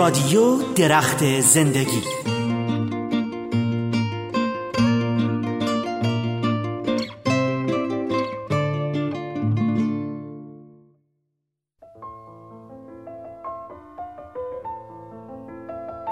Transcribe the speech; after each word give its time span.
رادیو 0.00 0.56
درخت 0.76 1.40
زندگی. 1.40 2.02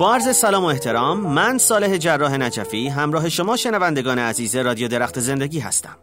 با 0.01 0.15
عرض 0.15 0.37
سلام 0.37 0.65
و 0.65 0.67
احترام 0.67 1.21
من 1.21 1.59
صالح 1.59 1.97
جراح 1.97 2.37
نجفی 2.37 2.89
همراه 2.89 3.29
شما 3.29 3.57
شنوندگان 3.57 4.19
عزیز 4.19 4.57
رادیو 4.57 4.89
درخت 4.89 5.21
زندگی 5.21 5.61
هستم. 5.61 5.97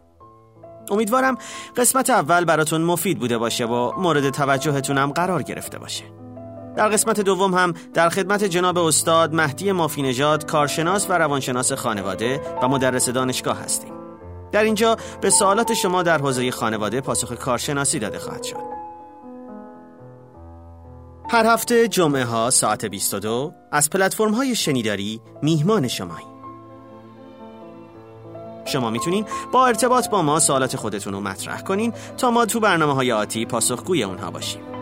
امیدوارم 0.90 1.38
قسمت 1.76 2.10
اول 2.10 2.44
براتون 2.44 2.82
مفید 2.82 3.18
بوده 3.18 3.38
باشه 3.38 3.66
و 3.66 4.00
مورد 4.00 4.30
توجهتونم 4.30 5.10
قرار 5.10 5.42
گرفته 5.42 5.78
باشه. 5.78 6.25
در 6.76 6.88
قسمت 6.88 7.20
دوم 7.20 7.54
هم 7.54 7.74
در 7.94 8.08
خدمت 8.08 8.44
جناب 8.44 8.78
استاد 8.78 9.34
مهدی 9.34 9.72
مافینژاد 9.72 10.46
کارشناس 10.46 11.10
و 11.10 11.12
روانشناس 11.12 11.72
خانواده 11.72 12.40
و 12.62 12.68
مدرس 12.68 13.08
دانشگاه 13.08 13.58
هستیم. 13.58 13.92
در 14.52 14.62
اینجا 14.62 14.96
به 15.20 15.30
سوالات 15.30 15.74
شما 15.74 16.02
در 16.02 16.18
حوزه 16.18 16.50
خانواده 16.50 17.00
پاسخ 17.00 17.32
کارشناسی 17.32 17.98
داده 17.98 18.18
خواهد 18.18 18.42
شد. 18.42 18.76
هر 21.30 21.46
هفته 21.46 21.88
جمعه 21.88 22.24
ها 22.24 22.50
ساعت 22.50 22.84
22 22.84 23.52
از 23.72 23.90
پلتفرم 23.90 24.34
های 24.34 24.54
شنیداری 24.54 25.20
میهمان 25.42 25.88
شمایی 25.88 26.26
شما 28.64 28.90
می‌تونین 28.90 29.26
با 29.52 29.66
ارتباط 29.66 30.08
با 30.08 30.22
ما 30.22 30.40
سوالات 30.40 30.76
خودتون 30.76 31.12
رو 31.12 31.20
مطرح 31.20 31.60
کنین 31.60 31.92
تا 32.16 32.30
ما 32.30 32.46
تو 32.46 32.60
برنامه 32.60 32.94
های 32.94 33.12
آتی 33.12 33.46
پاسخگوی 33.46 34.02
اونها 34.02 34.30
باشیم. 34.30 34.75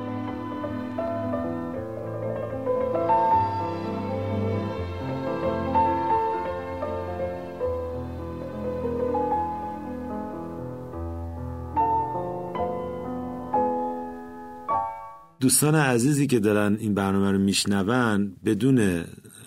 دوستان 15.44 15.74
عزیزی 15.74 16.26
که 16.26 16.40
دارن 16.40 16.76
این 16.80 16.94
برنامه 16.94 17.32
رو 17.32 17.38
میشنون 17.38 18.36
بدون 18.44 18.76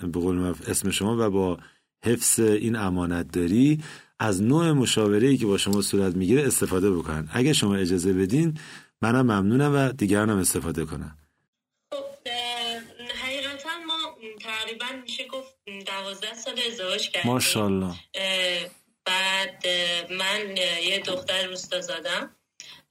به 0.01 0.19
قول 0.19 0.53
اسم 0.67 0.89
شما 0.89 1.27
و 1.27 1.29
با 1.29 1.57
حفظ 2.03 2.39
این 2.39 2.75
امانت 2.75 3.31
داری 3.31 3.83
از 4.19 4.41
نوع 4.41 4.71
مشاوره 4.71 5.37
که 5.37 5.45
با 5.45 5.57
شما 5.57 5.81
صورت 5.81 6.15
می‌گیره 6.15 6.47
استفاده 6.47 6.91
بکنن. 6.91 7.29
اگه 7.31 7.53
شما 7.53 7.75
اجازه 7.75 8.13
بدین 8.13 8.59
منم 9.01 9.21
ممنونم 9.21 9.75
و 9.75 9.91
دیگران 9.91 10.29
هم 10.29 10.37
استفاده 10.37 10.85
کنن. 10.85 11.17
خب، 11.91 12.29
حقیقتا 13.23 13.69
ما 13.87 14.17
تقریبا 14.39 14.85
میشه 15.03 15.27
گفت 15.27 15.55
دوازده 15.65 16.33
سال 16.33 16.53
ازدواج 16.71 17.09
کردیم. 17.09 17.31
ماشاءالله. 17.31 17.95
بعد 19.05 19.63
من 20.19 20.57
یه 20.89 20.99
دختر 21.05 21.47
روستا 21.47 21.81
زادم 21.81 22.29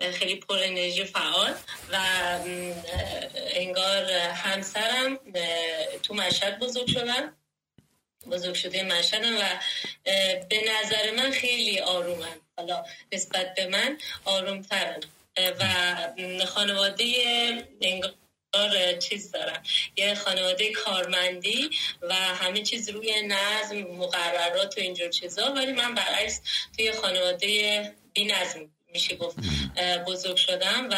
خیلی 0.00 0.36
پر 0.36 0.58
انرژی 0.58 1.04
فعال 1.04 1.54
و 1.92 1.98
انگار 3.36 4.12
همسرم 4.12 5.18
تو 6.02 6.14
مشهد 6.14 6.58
بزرگ 6.58 6.86
شدن. 6.86 7.36
بزرگ 8.30 8.54
شده 8.54 8.82
مشهدم 8.82 9.36
و 9.36 9.60
به 10.48 10.64
نظر 10.70 11.10
من 11.16 11.30
خیلی 11.30 11.80
آرومن. 11.80 12.40
حالا 12.56 12.84
نسبت 13.12 13.54
به 13.54 13.66
من 13.66 13.98
آرومترن. 14.24 15.00
و 15.60 16.44
خانواده 16.46 17.04
انگار 17.80 18.14
چیز 18.98 19.30
دارم 19.30 19.62
یه 19.96 20.14
خانواده 20.14 20.72
کارمندی 20.72 21.70
و 22.02 22.14
همه 22.14 22.62
چیز 22.62 22.88
روی 22.88 23.22
نظم 23.22 23.76
مقررات 23.76 24.78
و 24.78 24.80
اینجور 24.80 25.08
چیزا. 25.08 25.52
ولی 25.52 25.72
من 25.72 25.94
برعکس 25.94 26.40
توی 26.76 26.92
خانواده 26.92 27.94
بی 28.12 28.24
نظم 28.24 28.70
میشه 28.92 29.16
گفت 29.16 29.36
بزرگ 30.06 30.36
شدم 30.36 30.88
و 30.90 30.96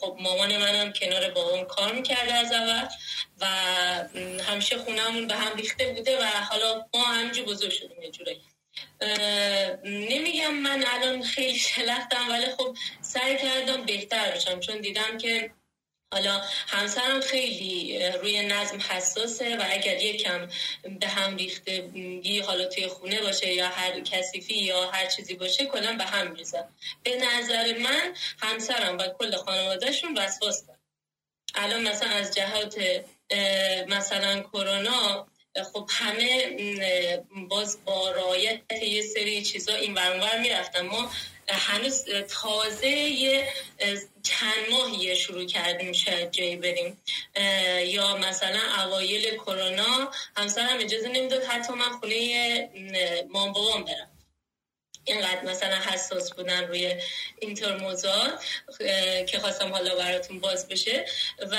خب 0.00 0.16
مامان 0.20 0.56
منم 0.56 0.92
کنار 0.92 1.30
بابام 1.30 1.64
کار 1.64 1.92
می‌کرده 1.92 2.34
از 2.34 2.52
اول 2.52 2.88
و 3.40 3.46
همیشه 4.42 4.78
خونهمون 4.78 5.26
به 5.26 5.34
هم 5.34 5.56
ریخته 5.56 5.92
بوده 5.92 6.18
و 6.18 6.24
حالا 6.24 6.86
ما 6.94 7.04
همینجور 7.04 7.44
بزرگ 7.44 7.70
شدیم 7.70 8.02
یه 8.02 8.10
جوره 8.10 8.36
نمیگم 9.84 10.54
من 10.54 10.84
الان 10.86 11.22
خیلی 11.22 11.58
شلختم 11.74 12.28
ولی 12.30 12.46
خب 12.46 12.76
سعی 13.00 13.38
کردم 13.38 13.84
بهتر 13.86 14.30
بشم 14.30 14.60
چون 14.60 14.80
دیدم 14.80 15.18
که 15.18 15.50
حالا 16.12 16.42
همسرم 16.68 17.20
خیلی 17.20 17.98
روی 18.08 18.42
نظم 18.46 18.78
حساسه 18.88 19.56
و 19.56 19.64
اگر 19.70 20.02
یکم 20.02 20.48
به 21.00 21.08
هم 21.08 21.36
ریخته 21.36 21.90
حالا 22.46 22.64
توی 22.64 22.86
خونه 22.86 23.20
باشه 23.20 23.52
یا 23.52 23.68
هر 23.68 24.00
کسیفی 24.00 24.54
یا 24.54 24.90
هر 24.90 25.06
چیزی 25.06 25.34
باشه 25.34 25.66
کلا 25.66 25.92
به 25.92 26.04
هم 26.04 26.30
میریزه 26.30 26.64
به 27.02 27.16
نظر 27.16 27.78
من 27.78 28.14
همسرم 28.42 28.98
و 28.98 29.08
کل 29.18 29.36
خانوادهشون 29.36 30.18
وسواس 30.18 30.64
الان 31.54 31.88
مثلا 31.88 32.08
از 32.08 32.34
جهات 32.34 33.04
مثلا 33.88 34.40
کرونا 34.40 35.26
خب 35.72 35.90
همه 35.92 36.56
باز 37.50 37.84
با 37.84 38.10
رایت 38.10 38.60
یه 38.82 39.02
سری 39.02 39.42
چیزا 39.42 39.74
این 39.74 39.94
ورانور 39.94 40.38
می‌رفتن. 40.38 40.80
ما 40.80 41.10
هنوز 41.48 42.04
تازه 42.28 42.88
یه 42.88 43.48
چند 44.22 44.70
ماهیه 44.70 45.14
شروع 45.14 45.46
کردیم 45.46 45.92
شاید 45.92 46.30
جایی 46.30 46.56
بریم. 46.56 47.02
یا 47.86 48.16
مثلا 48.16 48.84
اوایل 48.84 49.36
کرونا 49.36 50.10
همسرم 50.36 50.78
اجازه 50.80 51.08
نمی‌داد 51.08 51.44
حتی 51.44 51.72
من 51.72 51.98
خونه 52.00 52.70
مام 53.30 53.52
بابام 53.52 53.84
برم. 53.84 54.13
اینقدر 55.04 55.44
مثلا 55.44 55.76
حساس 55.76 56.32
بودن 56.32 56.64
روی 56.64 56.94
اینطور 57.38 57.76
موضوعات 57.76 58.44
که 59.26 59.38
خواستم 59.38 59.72
حالا 59.72 59.96
براتون 59.96 60.40
باز 60.40 60.68
بشه. 60.68 61.06
و 61.50 61.56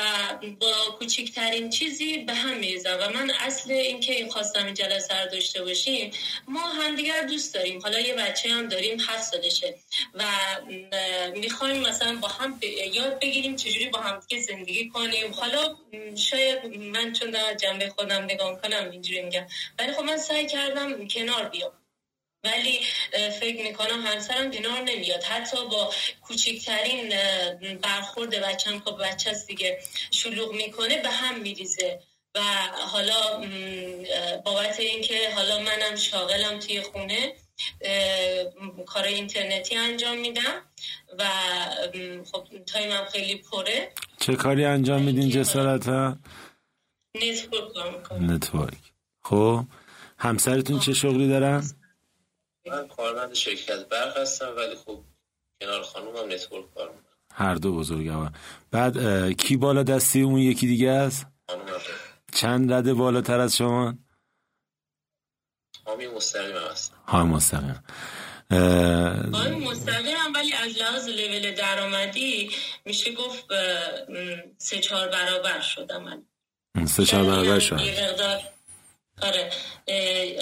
با 0.60 0.74
کوچکترین 1.00 1.70
چیزی 1.70 2.18
به 2.18 2.34
هم 2.34 2.58
میریزم. 2.58 2.98
و 3.02 3.10
من 3.10 3.32
اصل 3.40 3.72
اینکه 3.72 4.14
این 4.14 4.30
خواستم 4.30 4.66
این 4.66 4.74
جلسه 4.74 5.22
رو 5.24 5.30
داشته 5.30 5.64
باشیم 5.64 6.12
ما 6.48 6.68
همدیگر 6.68 7.22
دوست 7.22 7.54
داریم. 7.54 7.82
حالا 7.82 8.00
یه 8.00 8.14
بچه 8.14 8.50
هم 8.50 8.68
داریم 8.68 9.00
هفت 9.00 9.24
سالشه. 9.24 9.76
و 10.14 10.24
می‌خوایم 11.36 11.82
مثلا 11.82 12.16
با 12.16 12.28
هم 12.28 12.60
یاد 12.94 13.20
بگیریم 13.20 13.56
چجوری 13.56 13.90
با 13.90 14.00
هم 14.00 14.22
که 14.28 14.40
زندگی 14.42 14.90
کنیم. 14.90 15.34
حالا 15.34 15.76
شاید 16.16 16.66
من 16.66 17.14
چون 17.14 17.32
در 17.32 17.54
جنبه 17.54 17.90
خودم 17.90 18.24
نگاه 18.24 18.62
کنم 18.62 18.90
اینجوری 18.92 19.22
میگم. 19.22 19.48
ولی 19.80 19.94
خب 19.94 20.04
من 20.04 20.18
سعی 20.18 20.48
کردم 20.48 21.08
کنار 21.08 21.50
بیام. 21.50 21.72
ولی 22.46 22.80
فکر 23.40 23.64
می‌کنم 23.64 24.06
همسرم 24.06 24.52
کنار 24.52 24.82
نمیاد. 24.82 25.24
حتی 25.24 25.58
با 25.72 25.94
کوچکترین 26.22 27.14
برخورد 27.82 28.36
بچم 28.36 28.80
خب 28.80 28.98
بچه 29.04 29.30
است 29.30 29.48
دیگه 29.48 29.80
شلوغ 30.12 30.54
می‌کنه 30.54 31.02
به 31.02 31.10
هم 31.10 31.40
میریزه. 31.40 32.00
و 32.36 32.40
حالا 32.92 33.42
بابت 34.46 34.80
اینکه 34.80 35.30
حالا 35.36 35.60
منم 35.60 35.96
شاغلم 35.96 36.60
توی 36.60 36.82
خونه 36.82 37.34
کار 38.86 39.04
اینترنتی 39.04 39.76
انجام 39.76 40.18
میدم 40.18 40.62
و 41.20 41.24
خب 42.32 42.48
time 42.66 42.98
م 42.98 43.06
خیلی 43.12 43.36
پره. 43.36 43.92
چه 44.20 44.36
کاری 44.36 44.66
انجام 44.66 45.02
میدین 45.02 45.30
جسارتا؟ 45.30 46.18
نتورک 47.16 48.12
نتورک. 48.12 48.78
خب 49.24 49.64
همسرتون 50.18 50.80
چه 50.80 50.94
شغلی 50.94 51.30
دارن؟ 51.30 51.64
من 52.68 52.88
کارمند 52.88 53.34
شرکت 53.34 53.88
برق 53.90 54.18
هستم 54.18 54.54
ولی 54.58 54.76
خب 54.76 55.04
کنار 55.62 55.82
خانومم 55.82 56.34
network 56.34 56.74
کار 56.74 56.90
می‌کنم. 56.90 57.06
هر 57.34 57.56
دو 57.56 57.76
بزرگوار. 57.76 58.32
بعد 58.72 58.98
کی 59.32 59.58
بالا 59.58 59.84
دستی 59.84 60.22
اون 60.22 60.38
یکی 60.38 60.68
دیگه 60.68 60.90
است؟ 60.90 61.28
چند 62.34 62.74
رده 62.74 62.94
بالاتر 62.94 63.40
از 63.40 63.56
شما؟ 63.56 63.94
حامی 65.86 66.08
مستقیم 66.08 66.58
هست 66.58 66.94
حامی 67.06 67.34
مستقیم. 67.34 67.84
حامی 69.34 69.66
مستقیم 69.66 70.16
هم 70.18 70.34
ولی 70.36 70.54
از 70.54 70.78
لحاظ 70.78 71.08
لیول 71.08 71.56
درآمدی 71.56 72.52
میشه 72.86 73.14
گفت 73.14 73.46
سه 74.58 74.80
چهار 74.80 75.08
برابر 75.08 75.60
شدم. 75.60 76.24
من 76.76 76.86
سه 76.86 77.06
چهار 77.06 77.24
برابر 77.24 77.60
شد 77.60 77.80
آره 79.22 79.50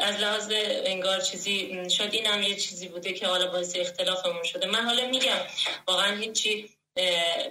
از 0.03 0.15
لحاظ 0.15 0.51
انگار 0.85 1.21
چیزی 1.21 1.89
شاید 1.89 2.13
این 2.13 2.25
هم 2.25 2.43
یه 2.43 2.55
چیزی 2.55 2.87
بوده 2.87 3.13
که 3.13 3.27
حالا 3.27 3.47
باعث 3.47 3.75
اختلافمون 3.75 4.43
شده. 4.43 4.65
من 4.65 4.85
حالا 4.85 5.07
میگم 5.07 5.37
واقعا 5.87 6.17
هیچی 6.17 6.69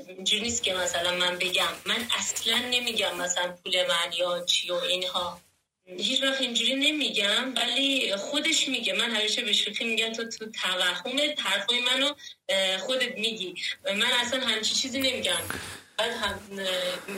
اینجوری 0.09 0.43
نیست 0.43 0.63
که 0.63 0.75
مثلا 0.75 1.17
من 1.17 1.39
بگم. 1.39 1.69
من 1.87 2.07
اصلا 2.19 2.59
نمیگم 2.59 3.17
مثلا 3.17 3.53
پول 3.65 3.87
من 3.87 4.13
یا 4.19 4.45
چی 4.45 4.71
و 4.71 4.75
اینها. 4.75 5.41
هیچ 5.99 6.23
وقت 6.23 6.41
اینجوری 6.41 6.75
نمیگم 6.75 7.55
ولی 7.57 8.17
خودش 8.17 8.69
میگه. 8.69 8.93
من 8.93 9.11
همیشه 9.11 9.43
به 9.43 9.53
شوخی 9.53 9.85
میگم 9.85 10.13
تو 10.13 10.25
تو 10.25 10.51
توهم 10.51 11.21
حرفای 11.39 11.81
منو 11.81 12.15
خودت 12.79 13.19
میگی. 13.19 13.55
من 13.85 14.13
اصلا 14.21 14.41
همچی 14.41 14.75
چیزی 14.75 15.01
نمیگم. 15.01 15.43
هم 16.11 16.41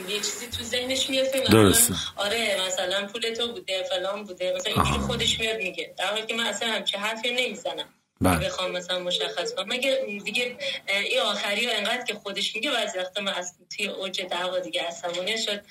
یه 0.09 0.17
چیزی 0.17 0.47
تو 0.47 0.63
ذهنش 0.63 1.09
میاد 1.09 1.31
درسته. 1.31 1.93
آره 2.15 2.61
مثلا 2.67 3.07
پول 3.07 3.33
تو 3.33 3.51
بوده 3.51 3.83
فلان 3.83 4.23
بوده 4.23 4.53
مثلا 4.55 4.73
اینجوری 4.73 4.99
خودش 4.99 5.39
میاد 5.39 5.57
میگه. 5.57 5.93
در 5.97 6.05
حالی 6.05 6.25
که 6.25 6.33
من 6.33 6.45
اصلا 6.45 6.69
همچه 6.69 6.97
حرفی 6.97 7.31
نمی‌زنم. 7.31 7.93
بله. 8.21 8.45
بخوام 8.45 8.71
مثلا 8.71 8.99
مشخص 8.99 9.53
کنم. 9.53 9.65
مگه 9.67 10.19
دیگه 10.23 10.57
این 10.87 11.19
آخری 11.19 11.65
ها 11.65 11.71
انقدر 11.75 12.03
که 12.03 12.13
خودش 12.13 12.55
میگه 12.55 12.71
بعضی 12.71 12.97
وقتا 12.97 13.21
من 13.21 13.33
از 13.33 13.53
توی 13.77 13.87
اوج 13.87 14.21
دعوا 14.21 14.59
دیگه 14.59 14.81
عصبانی 14.81 15.37
شد. 15.37 15.61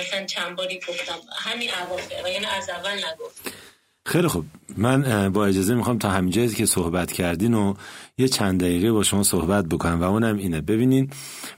مثلا 0.00 0.26
چند 0.26 0.56
باری 0.56 0.80
گفتم. 0.88 1.18
همین 1.36 1.70
اواخر 1.74 2.22
و 2.24 2.28
یعنی 2.28 2.46
از 2.46 2.70
اول 2.70 3.04
نگفت. 3.04 3.40
خیلی 4.06 4.28
خوب. 4.28 4.44
من 4.76 5.28
با 5.32 5.46
اجازه 5.46 5.74
می‌خوام 5.74 5.98
تا 5.98 6.10
همین 6.10 6.30
جایی 6.30 6.48
که 6.48 6.66
صحبت 6.66 7.12
کردین 7.12 7.54
و 7.54 7.74
یه 8.18 8.28
چند 8.28 8.60
دقیقه 8.60 8.92
با 8.92 9.02
شما 9.02 9.22
صحبت 9.22 9.66
بکنم 9.66 10.00
و 10.00 10.04
اونم 10.04 10.36
اینه. 10.36 10.60
ببینین 10.60 11.10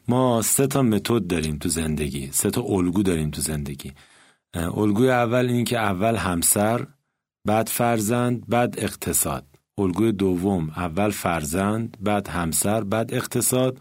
ما 0.09 0.43
سه 0.43 0.67
تا 0.67 0.83
متد 0.83 1.27
داریم 1.27 1.59
تو 1.59 1.69
زندگی. 1.69 2.29
سه 2.33 2.51
تا 2.51 2.63
الگو 2.63 3.03
داریم 3.03 3.31
تو 3.31 3.41
زندگی. 3.41 3.93
الگوی 4.55 5.11
اول 5.11 5.47
این 5.47 5.65
که 5.65 5.79
اول 5.79 6.17
همسر 6.17 6.87
بعد 7.47 7.69
فرزند 7.69 8.45
بعد 8.49 8.75
اقتصاد. 8.79 9.45
الگوی 9.79 10.13
دوم 10.13 10.71
اول 10.77 11.11
فرزند 11.11 11.97
بعد 12.01 12.29
همسر 12.29 12.85
بعد 12.85 13.15
اقتصاد. 13.15 13.79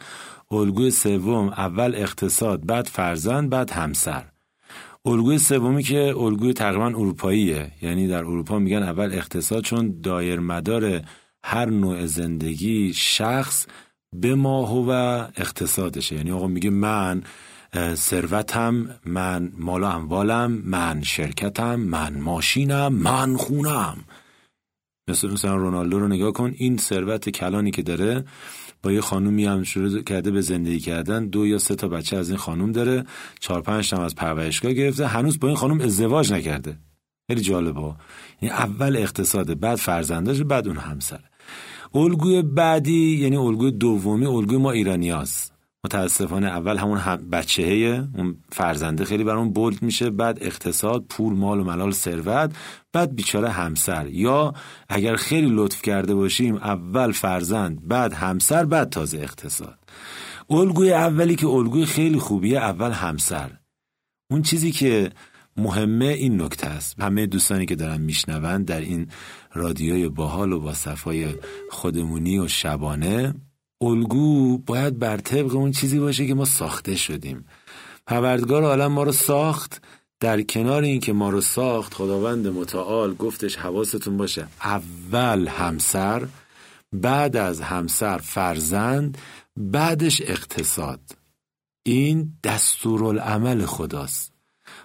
الگوی 0.52 0.92
سوم 0.92 1.48
اول 1.48 1.96
اقتصاد 1.96 2.66
بعد 2.66 2.86
فرزند 2.88 3.50
بعد 3.50 3.72
همسر. 3.72 4.24
الگوی 5.08 5.38
سومی 5.38 5.84
که 5.84 6.18
الگوی 6.18 6.54
تقریبا 6.54 6.86
اروپاییه. 6.86 7.72
یعنی 7.82 8.08
در 8.08 8.18
اروپا 8.18 8.60
میگن 8.60 8.84
اول 8.84 9.14
اقتصاد 9.14 9.64
چون 9.64 10.02
دایر 10.02 10.40
مدار 10.40 11.02
هر 11.44 11.66
نوع 11.66 12.06
زندگی 12.06 12.94
شخص 12.94 13.68
به 14.14 14.36
ماه 14.36 14.74
و 14.74 14.90
اقتصادشه. 15.38 16.16
یعنی 16.16 16.32
آقا 16.32 16.48
میگه 16.48 16.70
من 16.70 17.24
ثروتم 17.94 18.90
من 19.06 19.52
مال 19.58 19.84
اموالم 19.84 20.52
من 20.52 21.04
شرکتم 21.04 21.76
من 21.76 22.20
ماشینم 22.20 22.94
من 22.94 23.38
خونم. 23.38 23.98
مثل 25.10 25.32
مثلا 25.32 25.56
رونالدو 25.56 26.00
رو 26.00 26.08
نگاه 26.08 26.32
کن 26.32 26.54
این 26.58 26.78
ثروت 26.78 27.30
کلانی 27.30 27.72
که 27.72 27.82
داره 27.82 28.26
یه 28.92 29.02
خانومی 29.02 29.46
هم 29.46 29.64
شروع 29.64 30.02
کرده 30.02 30.32
به 30.32 30.42
زندگی 30.42 30.80
کردن. 30.80 31.28
دو 31.28 31.48
یا 31.48 31.58
سه 31.58 31.76
تا 31.76 31.88
بچه 31.88 32.18
از 32.18 32.30
این 32.30 32.38
خانوم 32.38 32.72
داره. 32.72 33.04
چهار 33.40 33.62
پنج 33.62 33.90
تا 33.90 34.06
از 34.06 34.16
پرورشگاه 34.16 34.74
گرفته. 34.74 35.08
هنوز 35.08 35.40
با 35.40 35.48
این 35.48 35.58
خانوم 35.58 35.82
ازدواج 35.82 36.34
نکرده. 36.34 36.78
خیلی 37.28 37.42
جالبه. 37.42 37.82
یعنی 38.42 38.56
اول 38.56 38.98
اقتصاد 38.98 39.60
بعد 39.60 39.76
فرزندش 39.76 40.42
بعد 40.42 40.68
اون 40.68 40.78
همسر. 40.78 41.20
الگوی 41.96 42.42
بعدی 42.42 43.18
یعنی 43.18 43.36
الگوی 43.36 43.72
دومی 43.72 44.26
الگوی 44.26 44.58
ما 44.58 44.72
ایرانیاست. 44.72 45.57
متاسفانه 45.88 46.48
اول 46.48 46.78
همون 46.78 46.98
هم 46.98 47.16
بچهه 47.16 48.08
اون 48.16 48.38
فرزنده 48.52 49.06
خیلی 49.06 49.24
برام 49.24 49.54
بولد 49.54 49.82
میشه 49.82 50.10
بعد 50.10 50.38
اقتصاد 50.42 51.06
پول 51.10 51.34
مال 51.34 51.60
و 51.60 51.64
ملال 51.64 51.92
ثروت 51.92 52.52
بعد 52.94 53.16
بیچاره 53.16 53.50
همسر. 53.50 54.08
یا 54.08 54.54
اگر 54.90 55.16
خیلی 55.16 55.50
لطف 55.52 55.82
کرده 55.82 56.16
باشیم 56.16 56.56
اول 56.56 57.12
فرزند 57.12 57.88
بعد 57.88 58.14
همسر 58.14 58.66
بعد 58.66 58.90
تازه 58.90 59.18
اقتصاد. 59.18 59.80
الگوی 60.50 60.94
اولی 60.94 61.36
که 61.36 61.48
الگوی 61.48 61.86
خیلی 61.86 62.20
خوبیه 62.20 62.58
اول 62.58 62.92
همسر. 62.92 63.52
اون 64.32 64.42
چیزی 64.42 64.72
که 64.72 65.10
مهمه 65.58 66.06
این 66.06 66.42
نکته 66.42 66.68
است. 66.68 67.00
همه 67.00 67.26
دوستانی 67.26 67.66
که 67.66 67.76
دارن 67.76 68.02
میشنوند 68.02 68.66
در 68.66 68.80
این 68.80 69.08
رادیوی 69.54 70.10
باحال 70.10 70.52
و 70.52 70.60
با 70.60 70.74
صفای 70.74 71.28
خودمونی 71.72 72.40
و 72.40 72.48
شبانه 72.48 73.34
الگو 73.82 74.58
باید 74.58 75.00
بر 75.00 75.18
طبق 75.18 75.56
اون 75.56 75.72
چیزی 75.72 76.00
باشه 76.00 76.28
که 76.28 76.34
ما 76.34 76.46
ساخته 76.46 76.96
شدیم. 76.96 77.46
پروردگار 78.08 78.64
عالم 78.64 78.92
ما 78.92 79.04
رو 79.04 79.12
ساخت 79.12 79.82
در 80.20 80.42
کنار 80.42 80.84
این 80.84 81.00
که 81.00 81.14
ما 81.14 81.30
رو 81.30 81.42
ساخت 81.42 81.94
خداوند 81.94 82.48
متعال 82.48 83.14
گفتش 83.16 83.56
حواستون 83.56 84.18
باشه. 84.18 84.48
اول 84.64 85.48
همسر 85.48 86.28
بعد 86.94 87.36
از 87.36 87.62
همسر 87.62 88.18
فرزند 88.18 89.18
بعدش 89.58 90.22
اقتصاد. 90.22 91.00
این 91.84 92.34
دستورالعمل 92.44 93.66
خداست. 93.66 94.34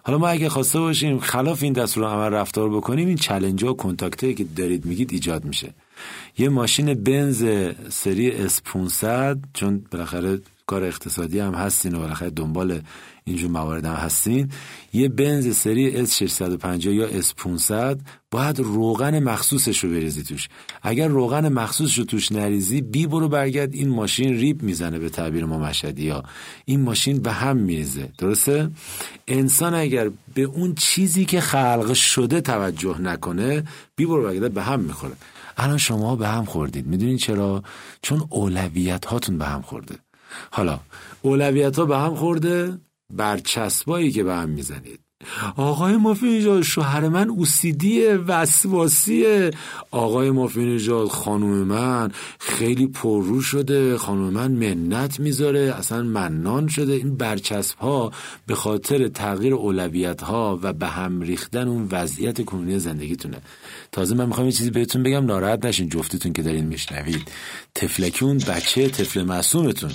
حالا 0.04 0.18
ما 0.18 0.28
اگه 0.28 0.48
خواسته 0.48 0.78
باشیم 0.80 1.18
خلاف 1.18 1.62
این 1.62 1.72
دستورالعمل 1.72 2.32
رفتار 2.34 2.70
بکنیم 2.70 3.08
این 3.08 3.16
چلنج 3.16 3.64
ها 3.64 3.70
و 3.70 3.76
کنتاکته 3.76 4.34
که 4.34 4.44
دارید 4.44 4.84
میگید 4.84 5.12
ایجاد 5.12 5.44
میشه. 5.44 5.74
یه 6.38 6.48
ماشین 6.48 6.94
بنز 6.94 7.44
سری 7.90 8.30
اس 8.30 8.62
500 8.64 9.38
چون 9.54 9.84
بالاخره 9.90 10.40
کار 10.66 10.84
اقتصادی 10.84 11.38
هم 11.38 11.54
هستین 11.54 11.94
و 11.94 11.98
بالاخره 11.98 12.30
دنبال 12.30 12.80
اینجور 13.24 13.50
موارد 13.50 13.84
هم 13.84 13.94
هستین. 13.94 14.50
یه 14.92 15.08
بنز 15.08 15.56
سری 15.56 16.06
S650 16.06 16.86
یا 16.86 17.20
S500 17.20 17.98
باید 18.30 18.58
روغن 18.58 19.18
مخصوصش 19.18 19.84
رو 19.84 19.90
بریزی 19.90 20.22
توش. 20.22 20.48
اگر 20.82 21.08
روغن 21.08 21.48
مخصوصش 21.48 21.98
رو 21.98 22.04
توش 22.04 22.32
نریزی 22.32 22.80
بی 22.80 23.06
برو 23.06 23.28
برگرد 23.28 23.74
این 23.74 23.88
ماشین 23.88 24.34
ریب 24.34 24.62
می‌زنه 24.62 24.98
به 24.98 25.08
تعبیر 25.08 25.44
ما 25.44 25.58
مشهدی 25.58 26.08
ها. 26.08 26.22
این 26.64 26.80
ماشین 26.80 27.18
به 27.18 27.32
هم 27.32 27.56
میریزه. 27.56 28.08
درسته؟ 28.18 28.70
انسان 29.28 29.74
اگر 29.74 30.10
به 30.34 30.42
اون 30.42 30.74
چیزی 30.74 31.24
که 31.24 31.40
خلق 31.40 31.92
شده 31.92 32.40
توجه 32.40 33.00
نکنه 33.00 33.64
بی 33.96 34.06
برو 34.06 34.22
برگرد 34.22 34.52
به 34.52 34.62
هم 34.62 34.80
می‌خوره. 34.80 35.12
الان 35.56 35.78
شما 35.78 36.16
به 36.16 36.28
هم 36.28 36.44
خوردید. 36.44 36.86
می‌دونید 36.86 37.18
چرا؟ 37.18 37.62
چون 38.02 38.26
اولویت 38.30 39.04
هاتون 39.04 39.38
به 39.38 39.44
هم 39.44 39.62
خورده. 39.62 39.98
حالا 40.50 40.80
اولویت 41.22 41.78
ها 41.78 41.84
به 41.84 41.98
هم 41.98 42.14
خورده 42.14 42.78
برچسبایی 43.10 44.10
که 44.10 44.22
به 44.22 44.34
هم 44.34 44.48
می‌زنید. 44.48 45.00
آقای 45.56 45.96
مافین 45.96 46.62
شوهر 46.62 47.08
من 47.08 47.28
اوسیدیه 47.28 48.16
وسواسیه. 48.16 49.50
آقای 49.90 50.30
مافین 50.30 50.78
خانوم 51.08 51.58
من 51.58 52.10
خیلی 52.38 52.86
پررو 52.86 53.40
شده. 53.40 53.98
خانوم 53.98 54.32
من 54.32 54.52
منت 54.52 55.20
می‌ذاره 55.20 55.74
اصلا 55.78 56.02
منان 56.02 56.68
شده. 56.68 56.92
این 56.92 57.16
برچسب 57.16 57.78
ها 57.78 58.12
به 58.46 58.54
خاطر 58.54 59.08
تغییر 59.08 59.54
اولویت 59.54 60.22
ها 60.22 60.58
و 60.62 60.72
به 60.72 60.86
هم 60.86 61.20
ریختن 61.20 61.68
اون 61.68 61.88
وضعیت 61.90 62.44
کنونی 62.44 62.78
زندگیتونه. 62.78 63.36
تازه 63.92 64.14
من 64.14 64.26
می‌خوام 64.26 64.46
یه 64.46 64.52
چیزی 64.52 64.70
بهتون 64.70 65.02
بگم 65.02 65.26
ناراحت 65.26 65.64
نشین 65.64 65.88
جفتتون 65.88 66.32
که 66.32 66.42
دارین 66.42 66.64
میشنوید. 66.64 67.28
تفلکون 67.74 68.38
بچه 68.38 68.88
طفل 68.88 69.22
معصومتون. 69.22 69.90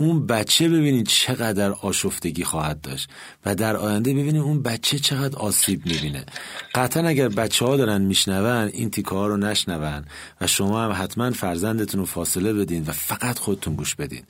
اون 0.00 0.26
بچه 0.26 0.68
ببینید 0.68 1.06
چقدر 1.06 1.70
آشفتگی 1.70 2.44
خواهد 2.44 2.80
داشت 2.80 3.10
و 3.46 3.54
در 3.54 3.76
آینده 3.76 4.12
ببینید 4.12 4.42
اون 4.42 4.62
بچه 4.62 4.98
چقدر 4.98 5.38
آسیب 5.38 5.86
می‌بینه. 5.86 6.26
قطعا 6.74 7.08
اگر 7.08 7.28
بچه 7.28 7.66
ها 7.66 7.76
دارن 7.76 8.02
میشنون 8.02 8.70
این 8.72 8.90
تیکه 8.90 9.10
ها 9.10 9.26
رو 9.26 9.36
نشنون 9.36 10.04
و 10.40 10.46
شما 10.46 10.84
هم 10.84 11.02
حتما 11.02 11.30
فرزندتون 11.30 12.00
رو 12.00 12.06
فاصله 12.06 12.52
بدین 12.52 12.84
و 12.86 12.92
فقط 12.92 13.38
خودتون 13.38 13.74
گوش 13.74 13.94
بدین. 13.94 14.22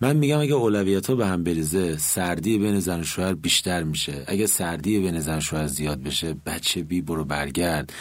من 0.00 0.16
میگم 0.16 0.38
اگه 0.38 0.54
اولویت 0.54 1.06
ها 1.06 1.14
به 1.14 1.26
هم 1.26 1.44
بریزه 1.44 1.96
سردی 1.96 2.58
بین 2.58 2.80
زن 2.80 3.00
و 3.00 3.04
شوهر 3.04 3.34
بیشتر 3.34 3.82
میشه. 3.82 4.24
اگه 4.26 4.46
سردی 4.46 4.98
بین 4.98 5.20
زن 5.20 5.38
و 5.38 5.40
شوهر 5.40 5.66
زیاد 5.66 6.02
بشه 6.02 6.34
بچه 6.46 6.82
بی 6.82 7.00
برو 7.00 7.24
برگرد. 7.24 7.92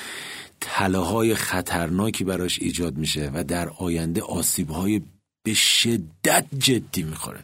تله 0.61 0.97
های 0.97 1.35
خطرناکی 1.35 2.23
براش 2.23 2.59
ایجاد 2.59 2.97
میشه 2.97 3.31
و 3.33 3.43
در 3.43 3.69
آینده 3.69 4.21
آسیب 4.21 4.69
های 4.69 5.01
به 5.45 5.53
شدت 5.53 6.45
جدی 6.57 7.03
می‌خوره. 7.03 7.43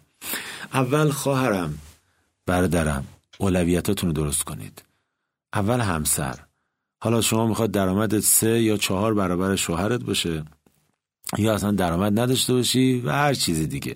اول 0.74 1.10
خواهرم 1.12 1.80
برادرم 2.46 3.08
اولویتاتون 3.38 4.10
رو 4.10 4.14
درست 4.14 4.44
کنید. 4.44 4.84
اول 5.54 5.80
همسر. 5.80 6.40
حالا 7.04 7.22
شما 7.22 7.48
می‌خواد 7.48 7.72
درآمدت 7.72 8.20
سه 8.20 8.62
یا 8.62 8.78
چهار 8.78 9.14
برابر 9.14 9.56
شوهرت 9.56 10.00
باشه. 10.04 10.44
یا 11.38 11.54
اصلا 11.54 11.72
درآمد 11.72 12.20
نداشته 12.20 12.54
باشی 12.54 13.02
و 13.06 13.12
هر 13.12 13.34
چیزی 13.34 13.68
دیگه. 13.68 13.96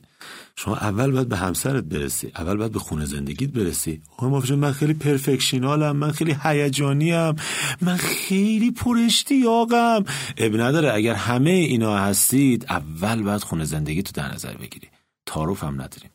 شما 0.56 0.76
اول 0.76 1.12
باید 1.12 1.30
به 1.30 1.38
همسرت 1.38 1.84
برسی 1.84 2.32
اول 2.36 2.58
باید 2.58 2.72
به 2.72 2.80
خونه 2.80 3.06
زندگیت 3.06 3.50
برسی. 3.50 4.02
مافجان 4.22 4.60
من 4.60 4.72
خیلی 4.72 4.94
پرفکشینالم 4.94 5.96
من 5.96 6.12
خیلی 6.12 6.38
هیجانیم 6.44 7.36
من 7.82 7.98
خیلی 7.98 8.72
پراشتیاقم. 8.72 10.06
اب 10.38 10.62
نداره 10.62 10.94
اگر 10.94 11.14
همه 11.14 11.50
اینا 11.50 11.98
هستید 11.98 12.66
اول 12.70 13.24
باید 13.24 13.42
خونه 13.42 13.66
زندگی 13.66 14.04
تو 14.04 14.12
در 14.14 14.34
نظر 14.34 14.54
بگیری. 14.54 14.88
تعارف 15.26 15.64
هم 15.64 15.74
نداریم. 15.74 16.10